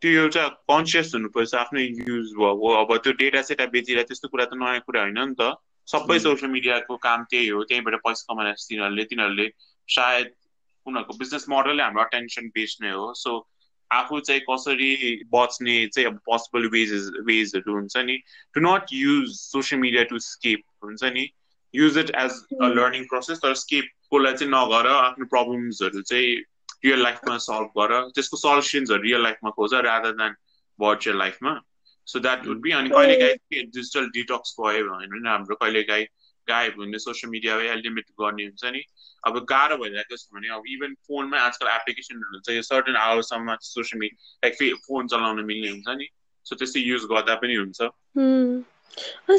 [0.00, 4.54] त्यो एउटा कन्सियस हुनुपर्छ आफ्नो युज भएको। अब त्यो डेटा सेटा बेचिरहेको त्यस्तो कुरा त
[4.54, 5.54] नयाँ कुरा होइन नि त।
[5.88, 9.46] सबै सोसियल मिडियाको काम त्यही हो। त्यहीँबाट पैसा कमाइरहेको तिनीहरूले तिनीहरूले
[9.88, 10.26] सायद
[10.86, 13.30] उनीहरूको बिजनेस मोडलै हाम्रो अटेन्सन बेच्ने हो। सो
[13.92, 18.22] आफू चाहिँ कसरी बच्ने चाहिँ अब पोसिबल वेजेस वेजहरू हुन्छ नि?
[18.54, 21.30] To not use social media to escape हुन्छ नि?
[21.74, 22.30] Use it as
[22.62, 26.36] a learning process तर स्केपकोलाई चाहिँ नगर आफ्नो प्रब्लम्सहरू चाहिँ
[26.84, 30.34] रियल लाइफमा सल्भ गर त्यसको सल्युसन्सहरू रियल लाइफमा खोज रादर देन
[30.80, 31.60] भर्चुअल लाइफमा
[32.06, 36.06] सो द्याट वुड बी अनि कहिलेकाहीँ डिजिटल डिटक्स भयो भने हाम्रो कहिलेकाहीँ
[36.48, 38.82] गायब हुने सोसियल मिडिया लिमिट गर्ने हुन्छ नि।
[39.24, 44.00] अब गाह्रो भइरहेको छ भने अब इभन फोनमै आजकल एप्लिकेसनहरू हुन्छ यो सर्टन आवरसम्म सोसियल
[44.00, 46.08] मिडिया लाइक फोन चलाउन मिल्ने हुन्छ नि।
[46.46, 47.78] सो त्यस्तै युज गर्दा पनि हुन्छ।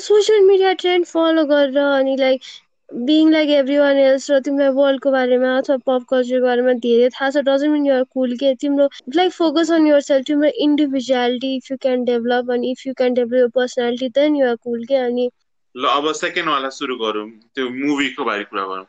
[0.06, 2.42] सोसियल मिडिया ट्रेन्ड फलो गरेर अनि like
[2.90, 7.30] being like every one else र तिमीलाई वर्ल्डको बारेमा अथवा पप कल्चरको बारेमा धेरै थाहा
[7.32, 8.86] छ। डजन्ट मिन युआर कुल के तिम्रो
[9.16, 13.14] like focus on yourself तिम्रो individuality if you can develop अनि if you can
[13.20, 15.30] develop your personality then your cool के अनि
[15.78, 18.86] ल अब सेकेन्ड वाला सुरु गरौँ। त्यो मुभीको बारे कुरा गरौँ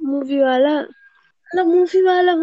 [0.00, 0.74] मुभीवाला
[1.48, 2.34] ल मुभीवाला